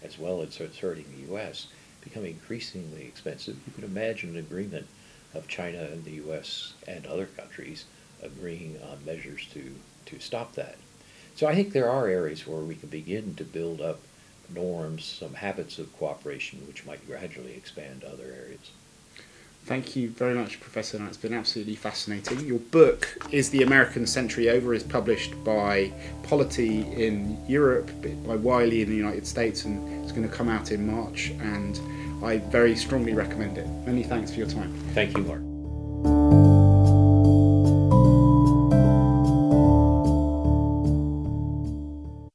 as 0.03 0.17
well 0.17 0.41
as 0.41 0.59
it's 0.59 0.79
hurting 0.79 1.05
the 1.15 1.31
U.S., 1.31 1.67
becoming 2.01 2.33
increasingly 2.33 3.03
expensive. 3.03 3.57
You 3.65 3.73
can 3.73 3.83
imagine 3.83 4.29
an 4.29 4.37
agreement 4.37 4.87
of 5.33 5.47
China 5.47 5.79
and 5.79 6.05
the 6.05 6.11
U.S. 6.11 6.73
and 6.87 7.05
other 7.05 7.25
countries 7.25 7.85
agreeing 8.21 8.79
on 8.89 9.05
measures 9.05 9.47
to, 9.53 9.75
to 10.05 10.19
stop 10.19 10.53
that. 10.53 10.77
So 11.35 11.47
I 11.47 11.55
think 11.55 11.71
there 11.71 11.89
are 11.89 12.07
areas 12.07 12.47
where 12.47 12.61
we 12.61 12.75
can 12.75 12.89
begin 12.89 13.35
to 13.35 13.43
build 13.43 13.81
up 13.81 13.99
norms, 14.53 15.05
some 15.05 15.35
habits 15.35 15.77
of 15.77 15.95
cooperation, 15.97 16.65
which 16.67 16.85
might 16.85 17.05
gradually 17.05 17.53
expand 17.53 18.01
to 18.01 18.09
other 18.09 18.23
areas. 18.23 18.71
Thank 19.67 19.97
you 19.97 20.11
very 20.11 20.33
much, 20.33 20.61
Professor. 20.61 21.05
It's 21.07 21.17
been 21.17 21.33
absolutely 21.33 21.75
fascinating. 21.75 22.39
Your 22.39 22.59
book 22.59 23.19
is 23.31 23.49
The 23.49 23.63
American 23.63 24.07
Century 24.07 24.49
Over, 24.49 24.73
is 24.73 24.81
published 24.81 25.43
by 25.43 25.91
Polity 26.23 26.83
in 26.93 27.37
Europe, 27.49 27.91
by 28.25 28.37
Wiley 28.37 28.81
in 28.81 28.89
the 28.89 28.95
United 28.95 29.27
States, 29.27 29.65
and 29.65 30.05
it's 30.05 30.13
going 30.13 30.27
to 30.27 30.33
come 30.33 30.47
out 30.47 30.71
in 30.71 30.89
March. 30.89 31.31
And 31.41 31.77
I 32.23 32.37
very 32.37 32.77
strongly 32.77 33.13
recommend 33.13 33.57
it. 33.57 33.67
Many 33.85 34.03
thanks 34.03 34.31
for 34.31 34.37
your 34.37 34.47
time. 34.47 34.73
Thank 34.93 35.17
you, 35.17 35.23
Mark. 35.23 35.46